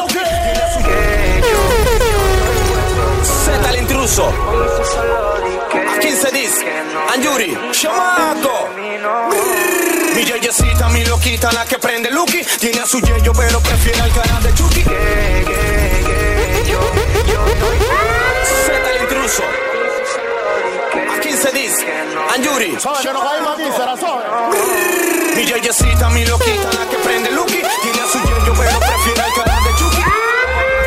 [3.25, 4.33] Z el intruso.
[6.01, 6.65] 15 dis.
[7.13, 8.69] Anjuri, chamaco.
[10.15, 14.41] Mi yeyecita, mi loquita, la que prende Lucky Tiene a su pero prefiere al cara
[14.41, 14.85] de Chucky
[19.03, 19.70] intruso
[21.41, 21.87] 15 dice,
[22.35, 22.79] Anjuri.
[22.79, 23.21] ¿Sabes que no
[23.75, 24.21] Sarazón?
[25.35, 27.63] Mi yeyecita, mi loquita, la que prende Lucky.
[27.83, 30.03] Tiene a su yeyo, pero prefiere al canal de Chucky.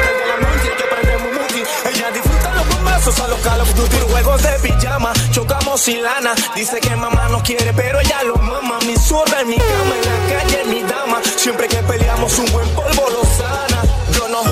[0.10, 1.64] El de la noche, el que prende Mumuti.
[1.90, 5.14] Ella disfruta los bombazos a los Call of Duty, juegos de pijama.
[5.32, 6.36] Chocamos sin lana.
[6.54, 8.78] Dice que mamá no quiere, pero ella lo mama.
[8.86, 11.20] Mi zurda en mi cama, en la calle, mi dama.
[11.36, 13.82] Siempre que peleamos, un buen polvo lo sana.
[14.12, 14.44] Yo no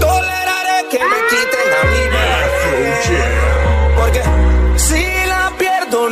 [0.00, 2.56] toleraré que me quiten a mi bebé.
[3.96, 4.45] Porque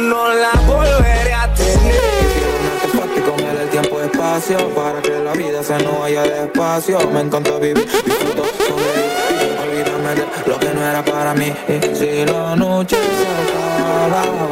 [0.09, 1.95] no la volveré a tener.
[3.17, 6.99] y con él el tiempo espacio para que la vida se nos vaya despacio.
[7.11, 11.53] Me encanta vivir, disfruto sobrevivir, olvídame de lo que no era para mí.
[11.69, 13.64] Y si la noche se acaba,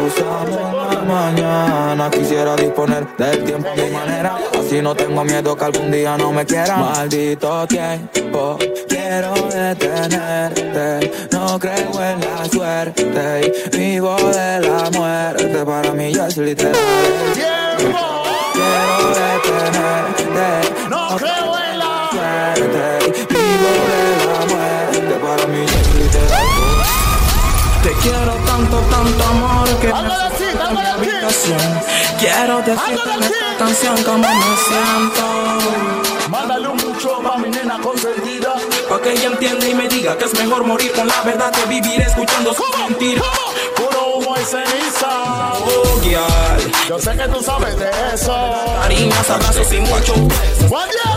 [0.07, 2.11] usamos mañana.
[2.11, 6.33] Quisiera disponer del tiempo a mi manera, así no tengo miedo que algún día no
[6.33, 6.77] me quiera.
[6.77, 11.11] Maldito tiempo, quiero detenerte.
[11.33, 15.65] No creo en la suerte y vivo de la muerte.
[15.65, 16.75] Para mí ya es literal.
[17.35, 17.83] Quiero
[19.21, 20.89] detenerte.
[20.91, 23.13] No creo en la suerte.
[23.29, 25.15] Vivo de la muerte.
[25.21, 27.12] Para mí ya es literal.
[27.83, 31.81] Te quiero tanto, tanto amor que me falta en mi habitación.
[32.21, 36.29] Quiero decirte en esta canción cómo me siento.
[36.31, 38.55] Mándale un mucho pa' mi nena consentida.
[38.89, 41.67] Pa' que ella entienda y me diga que es mejor morir con la verdad que
[41.67, 43.27] vivir escuchando sus mentiras.
[43.75, 45.53] Puro humo y ceniza.
[45.55, 46.73] Oh, girl.
[46.89, 48.35] Yo sé que tú sabes de eso.
[48.81, 50.15] Cariños, abrazos y mucho.
[50.69, 51.13] Juan Diego.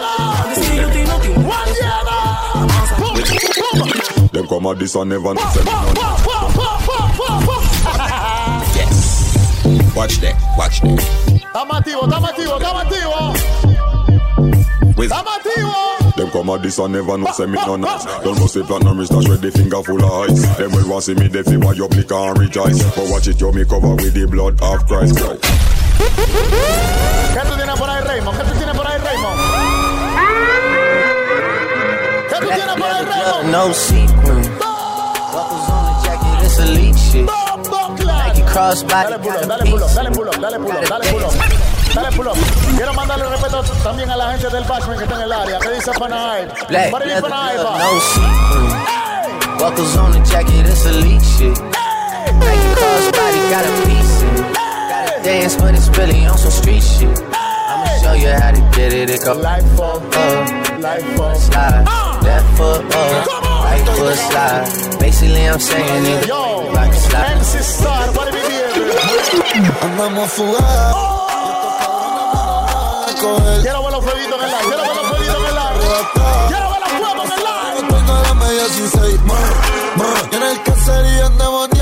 [4.32, 6.35] Them come at this and never know
[9.96, 11.00] Watch that, watch that.
[11.56, 13.40] Estamos activos, estamos activos, estamos activos.
[14.98, 16.16] Estamos activos.
[16.16, 18.06] Them come at this and never know say me no nice.
[18.24, 20.58] Don't go say platinum wrist dash with the finger full of ice.
[20.58, 22.84] Them will want see me dead fi buy your blick and rejoice.
[22.96, 25.16] But watch it, you me cover with the blood of Christ.
[25.16, 25.44] Christ.
[27.34, 28.38] ¿Qué tú tienes por ahí, Raymond?
[28.38, 29.40] ¿Qué tú tienes por ahí, Raymond?
[32.30, 33.50] ¿Qué tú tienes por ahí, Raymond?
[33.50, 34.44] No sequin.
[35.32, 36.85] Buckles on the jacket, it's elite shit.
[36.85, 36.85] Nike
[38.56, 41.26] crossbody, Dale pull up, dale pull up, dale pull up, dale pull up, dale pull
[41.26, 41.34] up.
[41.94, 42.38] Dale pull up.
[42.76, 45.60] Quiero mandarle respeto también a la gente del Bashman que está en el área.
[45.60, 45.92] ¿Qué dice?
[45.98, 48.96] Black leather no sequin.
[49.60, 51.58] Buckles on the jacket, it's elite shit.
[52.40, 54.54] Nike crossbody, got a piece in it.
[54.90, 57.10] Gotta dance, but it's really on some street shit.
[57.32, 59.10] I'ma show you how to get it.
[59.10, 62.22] It go life for, up, life for, slide, uh.
[62.24, 63.26] left foot uh.
[63.32, 63.45] up,
[64.16, 65.00] slide.
[65.00, 66.28] Basically, I'm saying it.
[66.28, 67.42] Yo, a slide.
[67.62, 68.10] Star?
[69.82, 71.16] Andamos fugados.
[73.62, 75.56] Quiero ver los fueguitos en el quiero ver los fueguitos en el.
[76.48, 77.88] Quiero ver los fuegos en el.
[77.88, 79.20] Tengo la media sin seis,
[80.32, 81.75] en el caserío endemoniado.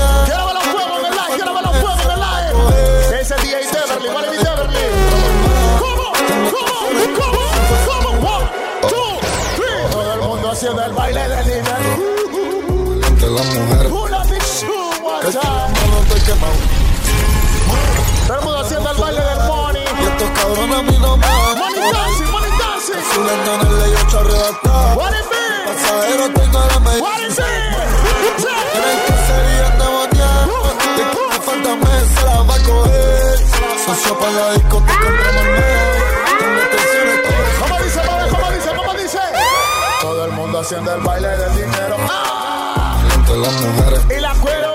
[40.94, 41.96] El baile del dinero.
[42.08, 44.00] Ah, Entre las mujeres.
[44.16, 44.72] y la cuero.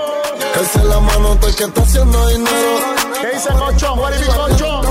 [0.60, 2.78] Esa es la mano estoy que está haciendo dinero.
[3.20, 3.98] ¿Qué dice Cochón?
[3.98, 4.86] What is it, Cochón?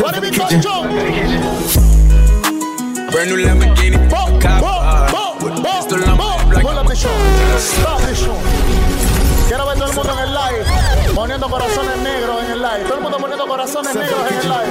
[0.00, 0.88] What is it, Cochón?
[3.10, 4.60] Brand new Lamborghini, cop car.
[5.40, 7.10] Pull up the show.
[7.58, 8.36] Stop show.
[9.48, 10.64] Quiero ver todo el mundo en el live
[11.14, 12.84] poniendo corazones negros en el live.
[12.84, 14.70] Todo el mundo poniendo corazones negros en el live.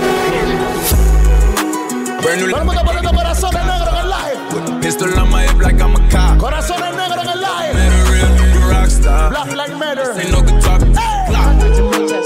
[2.22, 3.99] Todo el mundo poniendo corazones negros en el live.
[4.82, 6.38] Pistol on my hip like I'm a cop.
[6.40, 7.76] Corazones negros en el live.
[7.76, 9.30] A real nigga rock star.
[9.30, 10.12] Black like matter.
[10.20, 10.82] Ain't no good talk.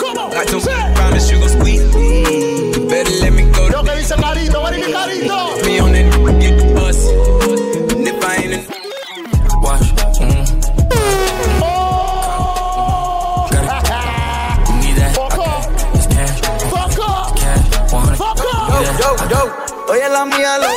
[0.02, 0.30] ¿Cómo?
[0.34, 0.70] Like to Sí.
[0.96, 2.88] promise you gon' squeeze me.
[2.90, 3.70] Better let me go.
[3.70, 5.66] Yo que dice Carito, what is it, Carito?
[5.66, 6.98] Me on that get the bus.
[7.98, 8.62] And if I ain't in
[9.62, 9.88] watch,
[10.20, 10.46] mm,
[11.62, 13.48] Oh.
[14.82, 15.12] need that.
[15.16, 15.68] Fuck off.
[15.96, 16.40] It's cash,
[16.70, 17.36] Fuck off.
[17.36, 18.18] cash, 100.
[18.18, 18.70] Fuck off.
[18.70, 19.30] Need that.
[19.32, 19.42] Yo,
[19.92, 20.68] oye la mía lo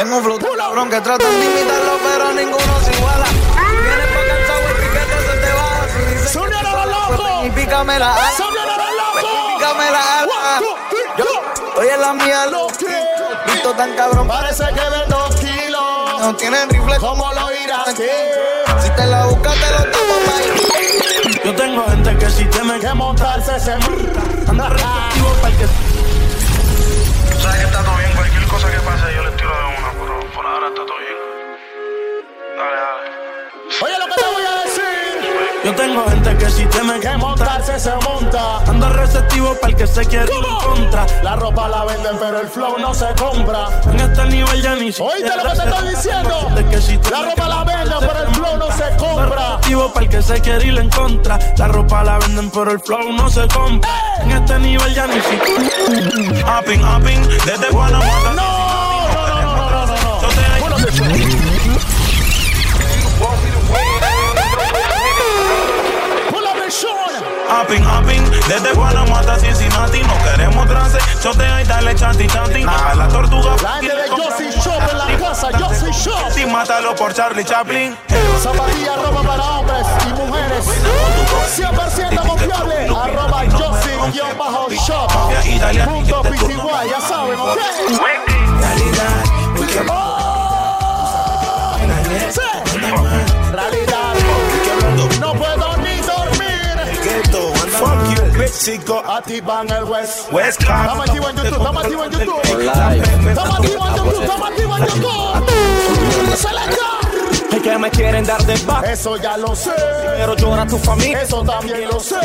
[0.00, 3.26] Tengo un flow cabrón que tratan de imitarlo, pero ninguno se iguala.
[3.26, 4.24] Viene pa'
[7.04, 8.30] cansado y pícame la ala.
[9.58, 10.60] Pícame la ala.
[11.18, 16.20] Yo estoy en la mía, lo Visto tan cabrón, Parece que de dos kilos.
[16.20, 17.86] no tienen rifle ¿Cómo lo irás?
[17.88, 21.40] Si te la buscas, te lo tomo, ahí.
[21.44, 25.66] Yo tengo gente que si te me Que montarse se anda receptivo para el que
[27.42, 29.69] Sabes que está todo bien, cualquier cosa que pase yo le tiro de
[35.70, 38.58] Yo tengo gente que si te me Que montarse se monta.
[38.66, 41.06] Ando receptivo para el que se quiere ir en contra.
[41.22, 43.68] La ropa la venden, pero el flow no se compra.
[43.84, 46.48] En este nivel ya ni siquiera Oíste lo que te estoy diciendo.
[46.56, 49.36] De que si te La ropa la venden, pero el flow no se compra.
[49.36, 51.38] receptivo para el que se quiere ir en contra.
[51.56, 53.90] La ropa la venden, pero el flow no se compra.
[54.22, 56.58] En este nivel ya ni siquiera.
[56.58, 58.32] Upping, desde Guanajuato.
[58.34, 58.49] No,
[67.50, 67.60] Sean.
[67.62, 70.00] Upping, upping, desde Guanajuato a Cincinnati.
[70.02, 72.62] No queremos trance, chotea y dale chanti, chanti.
[72.62, 73.56] A la tortuga.
[73.62, 76.30] La gente de Josie Shop en la casa, Josie Shop.
[76.34, 77.96] Sí, mátalo por Charlie Chaplin.
[78.42, 80.64] Zapatilla, ropa para hombres y mujeres.
[81.56, 82.88] 100% confiable.
[82.88, 85.10] Arroba Josie-Shop.
[85.84, 87.58] Punto PTY, ya saben, ¿ok?
[89.88, 91.76] Oh,
[92.32, 92.40] sí.
[93.52, 93.89] Realidad.
[98.60, 99.02] Mexico.
[99.06, 100.30] Activan el West.
[100.32, 103.28] West activos en YouTube, estamos activos en YouTube.
[103.30, 106.36] Estamos activos en YouTube, estamos activos en YouTube.
[106.36, 107.56] Selecta.
[107.56, 109.70] Es que me quieren dar de back, Eso ya lo sé.
[110.14, 111.22] pero llora tu familia.
[111.22, 112.16] Eso también lo sé.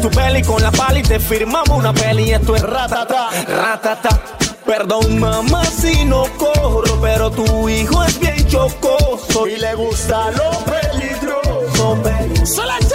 [0.00, 2.30] Tu peli con la pala y te firmamos una peli.
[2.34, 3.30] Esto es Ratata.
[3.48, 4.20] ratata.
[4.64, 9.48] Perdón, mamá, si no corro, pero tu hijo es bien chocoso.
[9.48, 11.98] Y le gusta lo peligroso.
[12.44, 12.89] Selecta.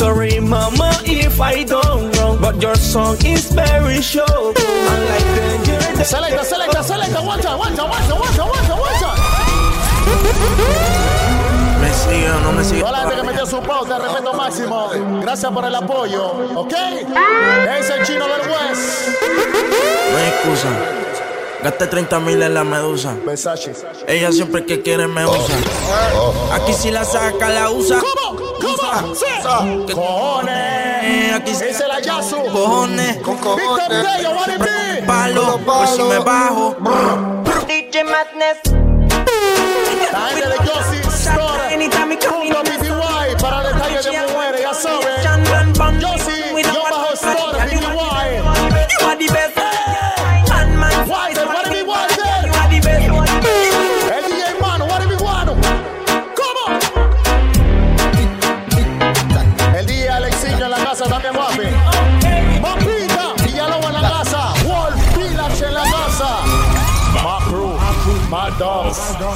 [0.00, 4.56] Sorry, mama, if I don't wrong, but your song is very short.
[4.56, 5.28] Unlike
[6.00, 7.20] the Selecta, selecta, selecta.
[7.20, 9.20] One time, one time, one time, one time, one time, one time.
[11.82, 12.80] Me sigue o no me sigue.
[12.80, 14.88] Toda la gente que metió su pauta, respeto máximo.
[15.20, 16.72] Gracias por el apoyo, ¿ok?
[17.78, 19.20] Es el chino del West.
[20.12, 21.09] No hay excusa.
[21.62, 23.14] Gasté 30 mil en la medusa.
[23.26, 23.72] Versace.
[24.06, 25.54] Ella siempre que quiere me usa.
[26.54, 28.00] Aquí si la saca, la usa.
[28.00, 28.38] ¿Cómo?
[28.60, 29.14] ¿Cómo?
[29.14, 29.92] Sí.
[29.92, 31.34] Cojones.
[31.34, 32.36] Aquí se Ese la Yasu.
[32.50, 33.16] cojones.
[33.16, 35.02] Víctor Bello, what it be?
[35.06, 36.76] Palo, por si me bajo.
[37.68, 38.58] DJ Madness.
[40.12, 41.88] La gente de Josie Store.
[42.18, 43.69] Punto PTY para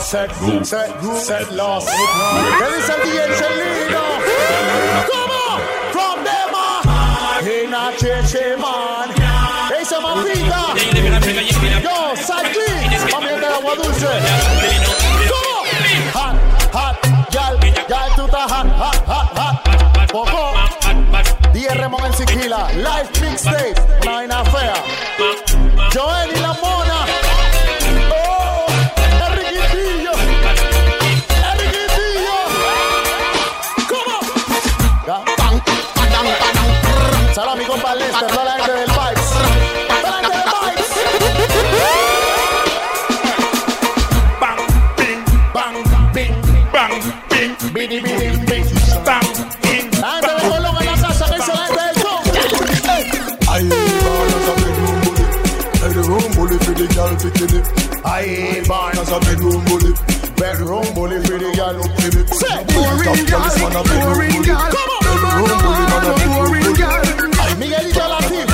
[0.04, 0.30] set,
[0.64, 1.88] set, set lost.
[1.88, 4.04] ¿Qué dice el DJ Chelino?
[5.10, 5.42] ¿Cómo?
[5.92, 6.66] From Dema,
[7.40, 9.08] in a cheche man.
[9.68, 10.74] ¿Qué dice Mapita?
[11.82, 12.68] Yo, Sachi,
[13.12, 14.12] mami de agua dulce.
[15.30, 15.56] ¿Cómo?
[16.12, 16.36] Hot,
[16.72, 16.96] hot,
[17.32, 20.12] gal, gal, tú estás hot, hot, hot, hot.
[20.12, 20.52] Poco.
[21.52, 24.74] 10 Remón en Siquila, live mixtape, una vaina fea.
[25.92, 27.33] Joel y la mona.
[57.04, 57.66] Bully for the girl picking it.
[58.04, 59.92] Ay, Bananas a bedroom bully.
[60.36, 61.76] bedroom bully for the girl.
[62.00, 62.28] Picking it.
[62.34, 64.48] Say, Top girl is man a bedroom bully.
[64.48, 66.84] Bedroom bully, man a bedroom bully.
[67.40, 68.46] Ay, Miguelito Latif.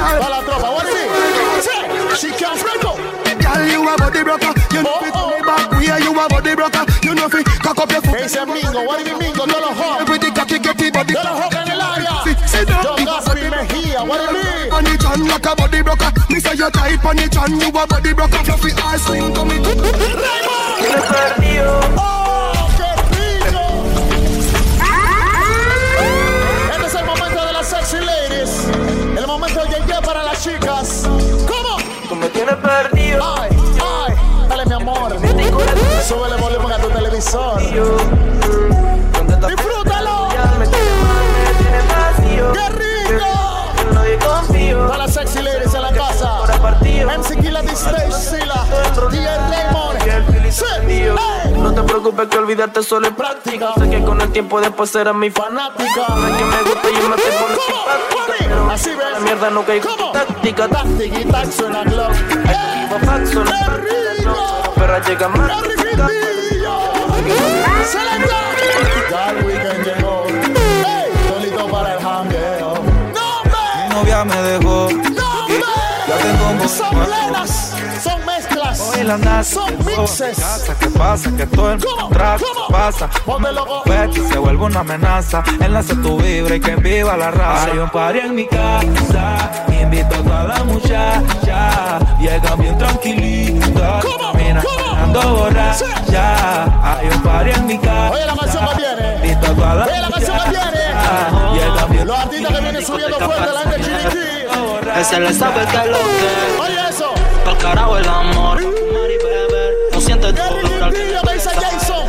[0.00, 1.64] Para la tropa, what it is?
[1.66, 1.82] Say,
[2.16, 2.98] she can't break up.
[3.40, 4.52] Girl, you a body broker.
[4.74, 6.84] You know fit me back where you a body broker.
[7.02, 8.18] You know fit cock up your ¿Qué foot.
[8.22, 8.84] dice Mingo?
[8.86, 9.46] What it be Mingo?
[9.46, 10.08] Todos los hot.
[10.08, 11.14] With the cocky get it body.
[11.14, 12.22] Todos los hot en el área.
[12.46, 12.84] Sit down.
[12.84, 14.59] Yo, Gaspi Mejía, what it be?
[14.80, 16.10] On the chan like a body broker.
[16.30, 18.38] Me say you tight on the chan, you a body broker.
[18.44, 19.60] Fluffy ass slim coming.
[21.98, 23.64] ¡Oh, qué rico!
[26.72, 28.64] Este es el momento de las sexy ladies.
[29.18, 31.02] El momento de llegar para las chicas.
[31.46, 31.76] ¿Cómo?
[32.08, 33.36] Tú me tienes perdido.
[33.36, 33.50] Ay,
[33.82, 34.14] ay,
[34.48, 35.12] dale mi amor.
[36.08, 37.60] Súbele volumen a tu televisor.
[45.30, 46.40] Sexy ladies en la casa.
[47.18, 48.66] MC Killa stage, Sila.
[49.10, 50.50] DJ Raymond.
[50.50, 50.64] Sí.
[50.88, 51.54] Hey.
[51.56, 53.72] No te preocupes que olvidarte solo es práctica.
[53.78, 56.06] Sé que con el tiempo después serás mi fanática.
[56.06, 58.72] Sé que me gusta y yo me estoy poniendo simpática.
[58.72, 59.12] Así ves.
[59.12, 59.88] La mierda no caigo.
[60.12, 62.10] Táctica, táctica y tac suena glock.
[62.10, 63.80] Activa fax, suena
[64.74, 65.52] Perra llega más.
[67.86, 68.36] Selecta.
[69.10, 70.24] Ya el weekend llegó.
[70.84, 72.74] Hey, solito para el jangueo.
[73.14, 75.09] No, Mi novia me dejó.
[76.68, 78.78] Son plenas, son mezclas,
[79.46, 80.38] son mixes.
[80.80, 81.30] ¿Qué pasa?
[81.36, 83.08] Que todo el trato pasa.
[83.84, 85.42] Vete, se vuelve una amenaza.
[85.60, 87.70] Enlace tu vibra y que viva la raza.
[87.70, 89.50] Hay un party en mi casa.
[89.80, 91.98] Invito a toda la muchacha.
[92.20, 94.00] Llega bien tranquilita.
[94.00, 94.62] Termina
[95.02, 96.64] ando borracha.
[96.82, 98.10] Hay un party en mi casa.
[98.10, 99.16] Oye la canción que viene.
[99.16, 102.04] Invito a toda la Oye la canción que viene.
[102.04, 104.39] Los artistas que vienen subiendo fuerte, la gente chiriquí.
[104.96, 106.60] Ese le sabe que lo que.
[106.60, 107.12] Oye eso.
[107.44, 108.60] Pa'l carajo el amor.
[109.92, 112.06] No sientes que dice Jason.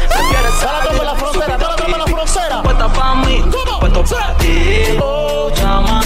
[0.84, 2.64] Tope la frontera, tope la frontera.
[2.64, 3.44] Puesta pa' mí,
[3.80, 4.98] puesto pa' ti.
[5.02, 6.02] Oh, chama.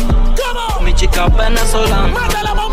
[0.81, 2.64] Mi chica venezolana.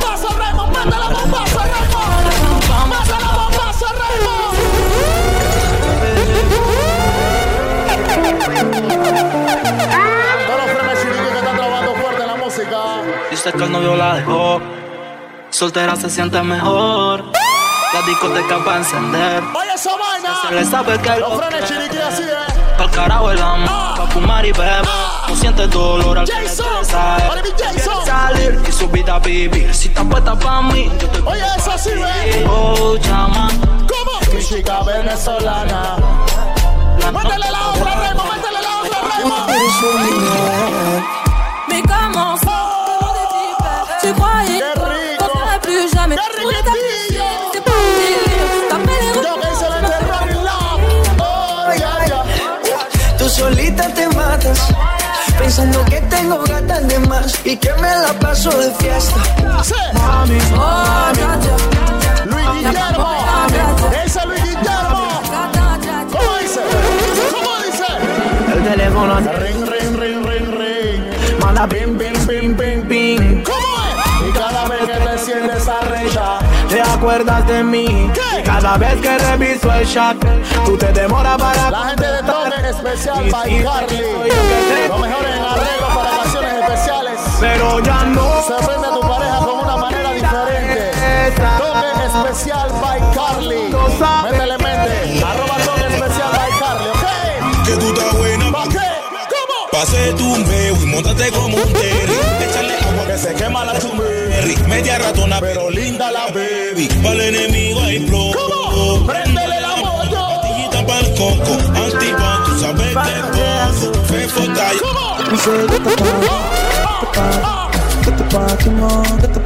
[13.44, 14.60] Dice que el novio la dejó.
[15.50, 17.24] Soltera se siente mejor.
[17.92, 19.42] La discoteca va a encender.
[19.52, 20.38] Oye esa vaina.
[20.46, 22.76] Se le sabe que Los frenes chiriquí así, eh.
[22.78, 23.96] Pa'l carajo el amor.
[23.96, 24.84] Pa' fumar y beber.
[25.26, 26.86] No sientes dolor al Jason.
[26.92, 28.06] Para mi Jason.
[28.06, 29.74] Salir y su vida vivir.
[29.74, 32.46] Si estás puesta pa' mí, yo estoy Oye eso así, eh.
[32.48, 33.48] Oh, chama.
[33.88, 34.32] ¿Cómo?
[34.32, 35.96] Mi chica venezolana.
[37.12, 40.31] Métele la otra, Raymond, métele la otra, Raymond.
[52.00, 52.22] Ya.
[53.18, 54.58] Tú solita te matas,
[55.38, 59.20] pensando que tengo gatas de más y que me la paso de fiesta.
[59.94, 61.38] Mami, Oh, ya
[62.26, 63.08] Luis Guillermo.
[64.04, 65.20] Ese es Luis Guillermo.
[66.12, 66.60] ¿Cómo dice?
[67.30, 67.86] ¿Cómo dice?
[68.54, 71.00] El teléfono Ring, ring, ring, ring, ring.
[71.40, 72.14] Manda ping, ping,
[76.68, 78.10] Te acuerdas de mí.
[78.38, 80.16] Y cada vez que reviso el chat,
[80.64, 83.98] tú te demoras para la gente de toque especial by Carly.
[84.88, 87.20] Lo mejor en arreglos para canciones especiales.
[87.40, 88.42] Pero ya no.
[88.42, 90.90] Se prende a tu pareja con una manera diferente.
[91.58, 93.74] Toque especial by Carly.
[94.24, 95.24] Métele mente.
[95.24, 97.64] Arroba toque especial by Carly, ¿ok?
[97.64, 98.78] Que tú estás buena ¿Para qué?
[99.30, 99.70] ¿Cómo?
[99.70, 102.11] Pase tu meo y montate como un terry.
[103.22, 104.56] Se quema la tumberry.
[104.66, 106.88] Media ratona, pero linda la baby.
[107.04, 108.32] Para el enemigo hay flow.
[108.32, 109.06] ¿Cómo?
[109.06, 110.40] Préndele la moto.
[110.42, 111.52] Pastillita pa'l coco.
[111.72, 114.04] Antipan, tú sabes que poco.
[114.08, 114.80] Fefo talla.
[114.80, 115.12] ¿Cómo?
[118.04, 119.40] Get the party on, get the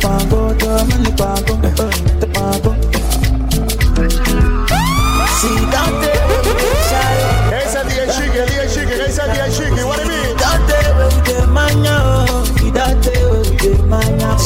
[0.64, 2.05] dame el pago, te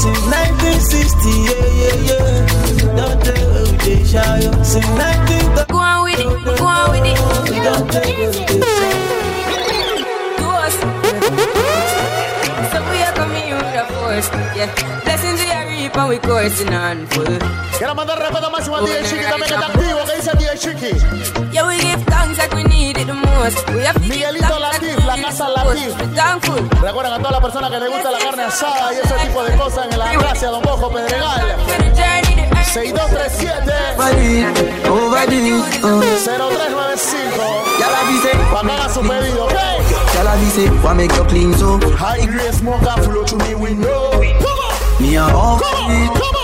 [0.01, 3.21] Since 1960, yeah, yeah, yeah.
[3.21, 4.49] Baby, shayo.
[4.65, 6.17] Since 1930, Go it,
[6.57, 8.33] go it date, baby,
[10.41, 10.73] To us
[12.73, 13.53] So we are coming
[13.93, 14.73] force Yeah
[15.05, 15.45] Blessings
[16.09, 16.19] we
[17.81, 21.51] Quiero mandar respeto máximo a DJ Chiqui también que está activo, que dice DJ Chiqui.
[21.51, 22.05] Yeah, we give
[23.11, 23.59] the most.
[23.75, 25.91] We have to give Miguelito Latif, la casa Latif.
[26.83, 29.57] Recuerden a todas las personas que les gusta la carne asada y ese tipo de
[29.57, 31.57] cosas en la gracia Don Bojo Pedregal.
[31.67, 32.73] For the journey, the earth.
[32.73, 33.91] 6237
[34.91, 38.01] Overdose, uh, 0395 ya la
[38.63, 39.55] que haga su pedido, ¿ok?
[40.15, 41.79] ya la dice, wa make you clean so.
[41.97, 44.11] High grade smoke and flow to me window.
[45.01, 46.40] Me a off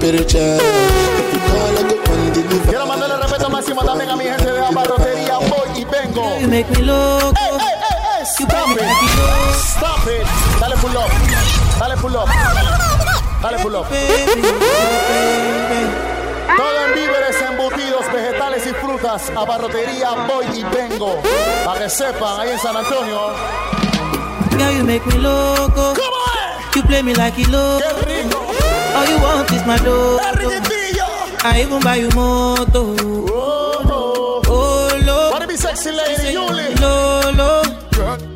[0.00, 0.56] temperature.
[1.32, 1.96] You call, I go.
[2.68, 5.38] Quiero mandarle respeto máximo también a mi gente de la barrotería.
[5.38, 6.38] Voy y vengo.
[6.40, 6.80] You make me
[8.24, 8.82] stop it.
[9.54, 10.26] Stop it.
[10.60, 11.10] Dale pull up.
[11.78, 12.28] Dale pull up.
[13.42, 13.86] Dale pull up.
[16.56, 17.39] Todo en víveres
[18.20, 19.30] vegetales y frutas.
[19.30, 21.20] Abarrotería Voy y Vengo.
[21.64, 23.20] Para que sepan, ahí en San Antonio.
[24.58, 25.94] Girl, you make me loco.
[25.94, 26.70] Come on.
[26.74, 27.82] You play me like you love.
[27.82, 28.38] Qué rico.
[28.94, 29.76] All you want is my.
[29.78, 31.06] Riquitillo.
[31.42, 32.94] I even buy you moto.
[33.32, 35.32] Oh, Oh, Lord.
[35.32, 36.34] Wanna be sexy lady?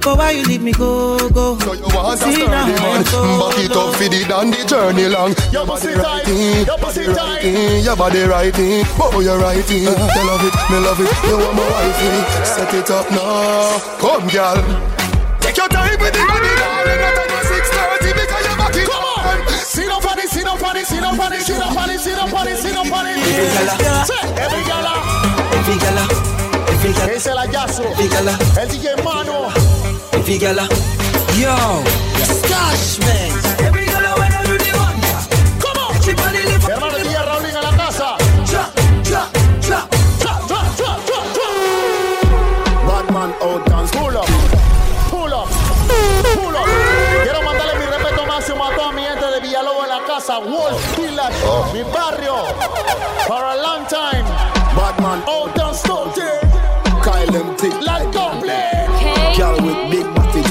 [0.05, 0.17] Lolo.
[0.17, 1.59] But why you leave me go, go?
[1.59, 5.09] So you want a See sturdy now, man Back it up for the dandy journey
[5.09, 6.29] long Your pussy tight,
[6.67, 7.41] your pussy tight.
[7.85, 9.91] Your body righty, oh you righty You
[10.29, 14.61] love it, me love it, you want my wifey Set it up now, come girl
[15.41, 18.87] Take your time with the body darling Not at the 6.30 because you back it
[18.89, 19.49] Come on.
[19.65, 21.91] Sit up on it, sit up on it, sit up on it, sit up on
[21.91, 23.17] it, sit up on it, sit up on it.
[24.07, 25.01] Say, Every gala.
[25.57, 26.05] Every gala,
[26.69, 27.83] every gala, Es el hallazo.
[27.85, 29.74] every gala, El DJ Mano.
[30.25, 30.66] Every gala.
[31.37, 31.85] Yo,
[32.25, 33.29] Stash man.
[33.61, 34.97] Every gala when I do the one.
[35.61, 35.93] Come on.
[36.01, 36.70] She body lift up.
[36.70, 38.16] Hermano DJ Raulín en la casa.
[38.49, 38.72] Cha,
[39.05, 39.89] cha,
[43.43, 43.91] out dance.
[43.93, 44.27] Pull up.
[45.11, 45.49] Pull up.
[46.37, 46.68] Pull up.
[47.22, 50.39] Quiero mandarle mi respeto máximo a toda mi gente de Villalobos en la casa.
[50.39, 51.37] Wolf Village.
[51.75, 52.37] Mi barrio.
[53.27, 54.25] For a long time.
[54.75, 55.83] Batman out dance.
[57.05, 58.24] Kyle them thick Like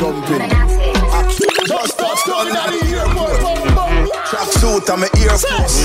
[0.03, 0.49] jumping
[1.65, 3.07] Just touch down in the ear.
[3.15, 3.33] boy.
[3.41, 4.09] Bum, bum.
[4.27, 5.77] Track suit and my Say, earpiece.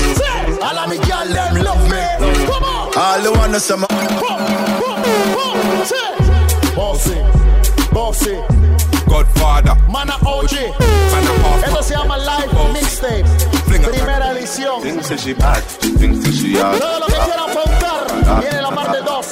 [0.61, 2.03] All of me girl them love me.
[2.47, 2.91] Come on.
[2.97, 3.87] All the wanna say my
[6.75, 7.17] Bossy,
[7.91, 8.35] bossy,
[9.07, 10.53] Godfather, mana OG.
[11.11, 13.25] man a half Esto se llama Live Mixtape.
[13.67, 14.81] Primera edición.
[14.81, 15.61] Thinks that she bad,
[15.99, 16.79] thinks that she hard.
[16.79, 18.07] Todo lo que quieran pautar,
[18.37, 19.25] Viene la parte 2.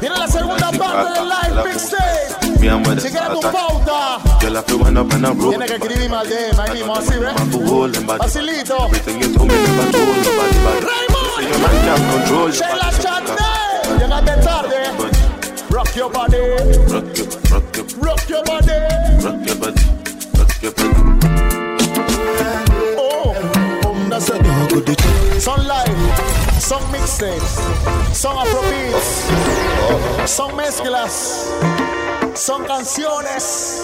[0.00, 2.58] Viene la segunda parte del live mixtape.
[2.60, 4.18] Mi amor, tu pauta.
[4.40, 7.34] Yo que escribirme al DM, ahí así, ¿ves?
[8.18, 8.88] Facilito.
[10.90, 11.20] Raymond.
[12.52, 13.32] Sheila Chate.
[13.98, 14.76] Llegaste tarde.
[15.70, 16.38] Rock your body.
[16.88, 18.78] Rock your, rock your, rock your body.
[19.22, 19.82] Rock your body.
[20.36, 20.90] Rock your body.
[22.98, 23.34] Oh,
[23.84, 24.38] oh that's a
[24.68, 25.00] good.
[25.40, 27.79] Some live, some mixtapes.
[28.20, 29.28] Son afrobeats,
[30.26, 31.48] son mezclas,
[32.34, 33.82] son canciones,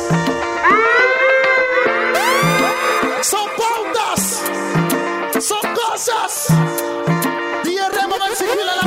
[3.23, 4.43] son pautas,
[5.41, 6.49] son cosas.
[8.27, 8.83] Del civil en la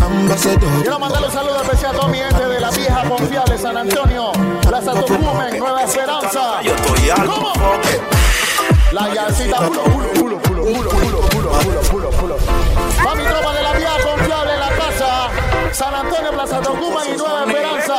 [0.00, 1.19] Ambassador
[3.80, 6.60] Antonio, Plaza Tocumen, Nueva Esperanza.
[6.60, 8.02] Yo estoy it.
[8.92, 12.36] La yacita, pulo, pulo, pulo, pulo, pulo, pulo, pulo, pulo, pulo, pulo.
[13.06, 15.30] Va mi tropa de la vía confiable en la casa.
[15.72, 17.96] San Antonio, Plaza Tocumen y Nueva Esperanza.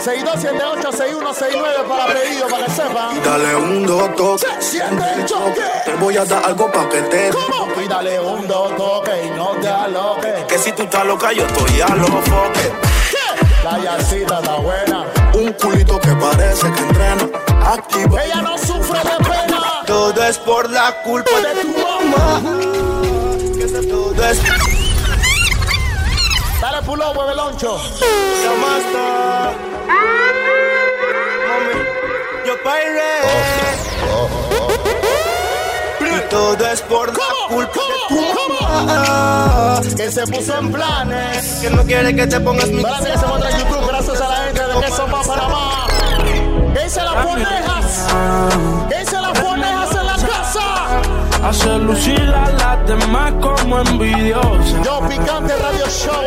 [0.00, 3.22] 6278-6169 para pedido, para que sepan.
[3.22, 5.62] Dale un doto Se siente el choque.
[5.84, 7.68] Te voy a dar algo pa' que te ¿Cómo?
[7.80, 10.44] Y dale un dos toque y no te aloques.
[10.48, 12.72] Que si tú estás loca, yo estoy a lo fuck it.
[13.10, 13.64] ¿Qué?
[13.64, 15.19] La yacita está buena.
[15.40, 17.26] Un culito que parece que entrena
[17.64, 19.62] Activa Ella no sufre de pena.
[19.86, 22.42] Todo es por la culpa de tu mamá.
[23.88, 24.38] todo es
[26.60, 27.78] Dale pulo, el loncho.
[27.78, 29.56] la master.
[31.48, 31.74] Mami,
[32.46, 33.14] yo piré.
[36.00, 38.20] Y todo es por la culpa de tu
[38.64, 39.80] mamá.
[39.96, 41.46] Que se puso en planes.
[41.62, 44.39] Que no quiere que te pongas mi Gracias que se muestra YouTube, gracias a la
[44.90, 45.90] regreso para en.
[51.42, 54.84] Hace lucir a las demás como envidiosas.
[54.84, 56.24] Yo picante radio show,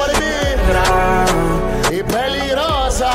[1.91, 3.11] Y peligrosa.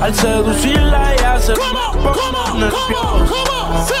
[0.00, 1.56] Al seducirla y hacer.
[1.58, 1.92] ¿Cómo?
[2.02, 2.44] ¿Cómo?
[2.70, 3.26] ¿Cómo?
[3.26, 3.86] ¿Cómo?
[3.86, 3.94] ¿Sí?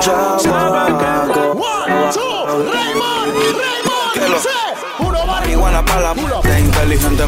[0.00, 1.42] Chavacaco.
[1.52, 4.69] One, two, Raymond, Raymond,
[5.70, 5.76] Sí.
[5.76, 6.42] Uno va marihuana para la Pulo.
[6.42, 7.24] mente inteligente.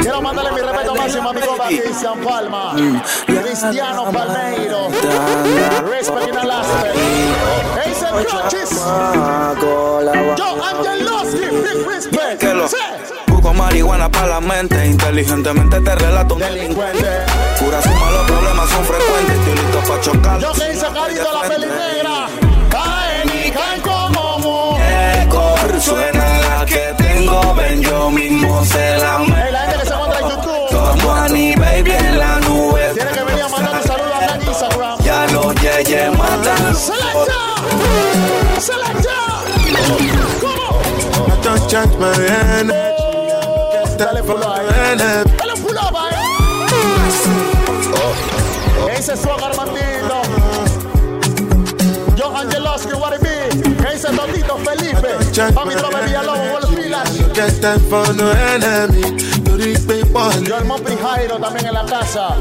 [0.00, 2.74] Quiero mandarle mi respeto máximo a mi compa Cristian Palma,
[3.26, 4.88] Cristiano Palmeiro,
[5.90, 6.92] Respect in Alaska,
[7.84, 8.70] Ace Crunches,
[10.36, 12.44] Yo Angeloski, Big Respect.
[13.26, 17.26] Busco marihuana para la mente, inteligentemente te relato un delincuente.
[17.58, 20.40] Cura suma, los problemas son frecuentes, estoy listo para chocar.
[20.40, 22.28] Yo que hice carito la peli negra,
[25.86, 29.26] suena la que tengo, ven yo mismo se la me.
[29.26, 32.90] Hey, la gente que se YouTube, Como Annie Baby en la nube.
[32.94, 34.98] tiene que venir a mandar un saludo a en Instagram.
[35.04, 36.74] Ya los yeye matan.
[36.74, 37.38] Selecta,
[41.44, 42.12] don't change my
[42.60, 43.96] energy.
[43.96, 44.60] Dale pull up.
[45.38, 45.94] Dale pull up,
[48.90, 50.22] Ese es su Armandito.
[52.16, 53.25] John Angeloski, what it?
[53.92, 55.10] Ese Totito Felipe.
[55.54, 55.74] Mami,
[58.16, 59.02] no enemy.
[59.46, 60.44] You reach me one.
[60.44, 62.36] Yo el Mopi Jairo también en la casa.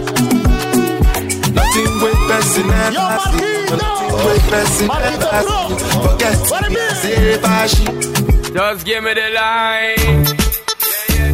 [1.53, 3.75] Nothing with person Yo, Marquito.
[3.77, 4.87] Nothing with person
[6.01, 6.37] Forget
[6.69, 6.85] me,
[8.53, 10.25] Just give me the line.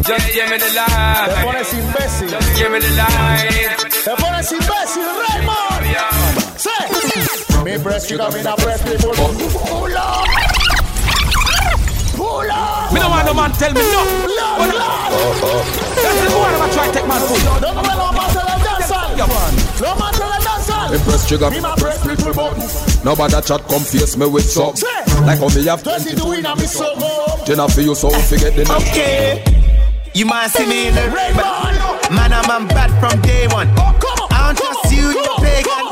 [0.02, 1.28] Just give me the line.
[1.28, 2.30] Te pones imbécil.
[2.30, 3.76] Just give me the line.
[4.04, 5.72] Te pones imbécil, Raymond.
[6.56, 7.41] Sí.
[7.64, 9.14] Mi press, you got me na press people.
[9.14, 10.26] Pull up.
[12.18, 12.92] Pull up.
[12.92, 14.02] Me no want no man tell me no.
[14.26, 15.12] Blood, blood.
[15.94, 17.38] That's the one I'm trying to take man food.
[17.46, 18.90] No, no, no, man, tell them dance
[19.78, 21.50] No man, tell them dance Me press trigger.
[21.50, 23.04] Me ma press people button.
[23.04, 24.74] Nobody chat come face me with some.
[25.24, 26.96] Like how me have 22 in a me so
[27.46, 28.76] Then I feel you so forget the name.
[28.90, 29.44] Okay.
[30.14, 31.36] You might see me in the red
[32.10, 33.68] Man, I'm, I'm bad from day one.
[33.78, 35.91] Oh, I don't trust you, you pagan.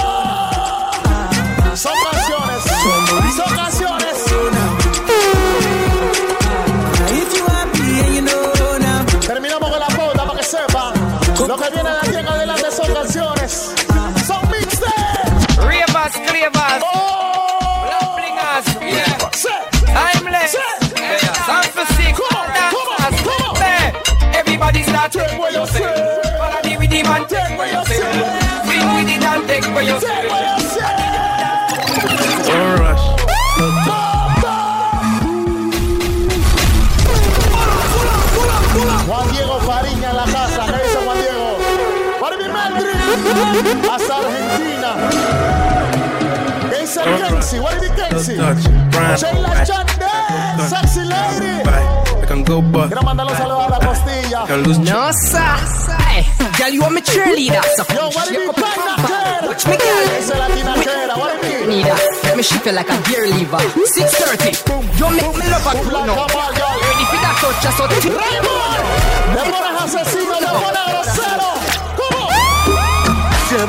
[11.51, 13.75] Lo que viene de aquí en adelante son canciones.
[14.25, 15.57] Son mixtapes.
[15.57, 16.85] Ravers, clavers.
[16.93, 18.15] Oh.
[18.15, 18.79] Blingers.
[18.79, 19.17] Yeah.
[19.83, 20.51] Timeless.
[20.51, 20.57] Sí.
[20.95, 21.45] Yeah.
[21.45, 22.23] San Francisco.
[22.29, 23.59] Come on, come on, come on.
[23.59, 24.39] There.
[24.39, 26.31] Everybody start Take what you say.
[26.37, 27.27] Follow me with the man.
[27.27, 27.99] Take what you say.
[28.69, 30.60] Sing with it and take what you say.
[43.41, 44.95] Hasta Argentina.
[46.69, 47.59] ¿Qué dice Kenzie?
[47.59, 48.35] What did Kenzie?
[49.17, 50.69] Sheila Chandel.
[50.69, 51.61] Sexy lady.
[52.21, 52.87] I can go back.
[52.87, 54.45] Quiero mandarle un saludo a la costilla.
[54.57, 55.39] Lose No, sir.
[56.07, 56.25] Hey,
[56.57, 57.63] girl, you want me cheerleader?
[57.75, 60.09] So Yo, what did you Paina Watch me, girl.
[60.19, 61.15] Esa es la tinaquera.
[61.17, 61.99] What did you Need that.
[62.23, 63.59] Let me shift it like a gear lever.
[63.85, 64.53] 630.
[64.99, 66.27] You make me love a Un good blanco now.
[66.29, 66.77] mal, girl.
[66.77, 68.85] Ready for that touch, just so the Raymond.
[69.33, 71.49] Le pones asesino, le pones grosero.
[73.51, 73.67] Because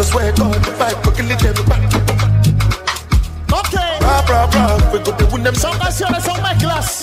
[0.00, 1.78] I swear God, if I fucking leave them back
[3.52, 3.98] Okay.
[4.00, 7.02] Bra, bra, bra, we go to win them Son canciones son mezclas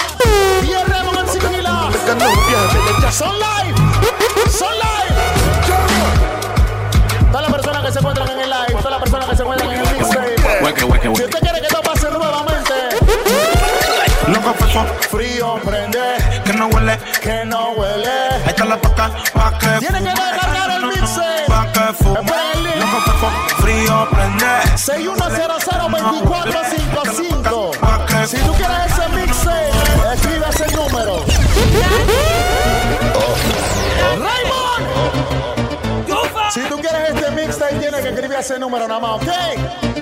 [0.61, 1.89] Pierre Monsigila
[3.09, 3.77] Son live.
[4.49, 5.26] Son live.
[7.87, 10.35] Que se encuentran en el live, todas las personas que se encuentran en el mixtape.
[11.15, 12.73] Si usted quiere que esto pase nuevamente,
[14.27, 16.99] No confeso frío, prende, que no huele.
[17.21, 18.09] que no huele.
[18.43, 21.45] Ahí está la paca, pa' que Tienen que descargar el mixtape.
[21.47, 22.33] pa' que fume.
[22.75, 23.31] No confeso,
[23.61, 24.45] frío, prende.
[24.75, 27.71] 61002455.
[28.27, 29.76] Si tú quieres ese mixtape,
[36.51, 39.27] Si tú quieres este mixtape, tienes que escribir ese número nada más, ¿ok?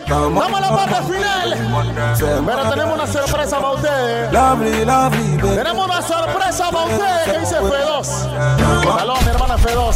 [0.07, 2.15] Vamos a la parte final.
[2.45, 4.31] Pero tenemos una sorpresa para ustedes.
[4.31, 5.55] Lovely, lovely, baby.
[5.55, 8.05] Tenemos una sorpresa para ustedes que dice F2.
[8.97, 9.95] Salón, mi hermana F2.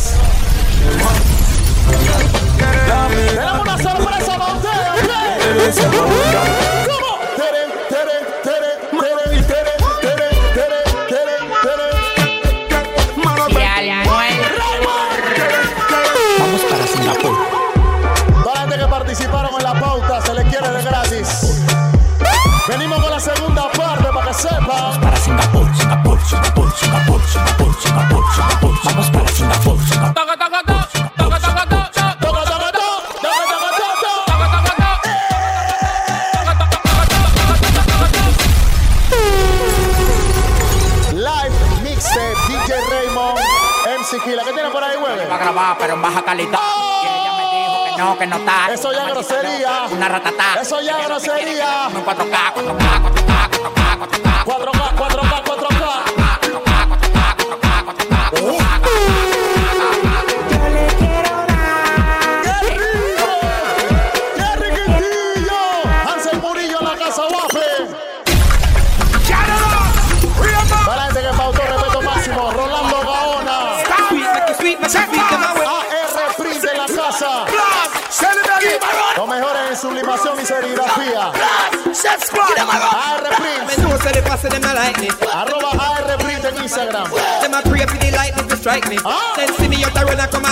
[3.35, 6.98] Tenemos una sorpresa para ustedes, ¿ok?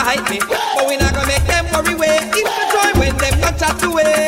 [0.08, 0.39] hype me.
[0.39, 2.20] But we not gonna make them worry way.
[2.39, 4.26] If the joy when them not chat away.